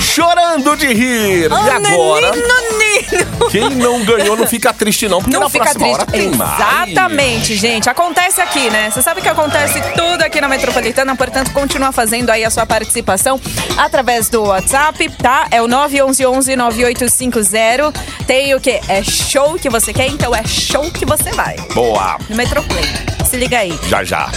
chorando 0.00 0.76
de 0.76 0.92
rir. 0.92 1.48
Oh, 1.52 1.56
e 1.66 1.70
agora? 1.70 2.30
Menino, 2.32 2.48
menino. 2.78 3.48
Quem 3.50 3.70
não 3.70 4.04
ganhou 4.04 4.36
não 4.36 4.46
fica 4.46 4.72
triste, 4.72 5.08
não, 5.08 5.18
porque 5.20 5.32
Não 5.34 5.40
na 5.44 5.50
fica 5.50 5.64
próxima 5.64 5.84
triste. 5.86 6.00
hora 6.02 6.06
tem 6.10 6.30
mais. 6.36 6.88
Exatamente, 6.88 7.56
gente. 7.56 7.88
Acontece 7.88 8.40
aqui, 8.40 8.68
né? 8.70 8.90
Você 8.90 9.02
sabe 9.02 9.20
que 9.22 9.28
acontece 9.28 9.80
tudo 9.96 10.22
aqui 10.22 10.40
na 10.40 10.48
Metropolitana, 10.48 11.14
portanto, 11.16 11.50
continua 11.52 11.92
fazendo 11.92 12.30
aí 12.30 12.44
a 12.44 12.50
sua 12.50 12.66
participação 12.66 13.40
através 13.76 14.28
do 14.28 14.42
WhatsApp, 14.44 15.08
tá? 15.22 15.46
É 15.50 15.62
o 15.62 15.68
911-9850. 15.68 17.94
Tem 18.26 18.54
o 18.54 18.60
quê? 18.60 18.80
É 18.88 19.02
show 19.02 19.54
que 19.58 19.68
você 19.70 19.92
quer? 19.92 20.08
Então 20.08 20.34
é 20.34 20.42
show 20.46 20.90
que 20.90 21.04
você 21.06 21.30
vai. 21.32 21.56
Boa, 21.74 22.16
No 22.28 22.36
Metroplay. 22.36 22.84
Se 23.28 23.36
liga 23.36 23.58
aí. 23.58 23.78
já 23.88 24.02
já. 24.04 24.30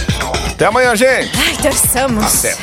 Até 0.50 0.66
amanhã, 0.66 0.94
gente. 0.94 1.30
Ai, 1.38 1.56
terçamos. 1.60 2.30
Certo. 2.30 2.62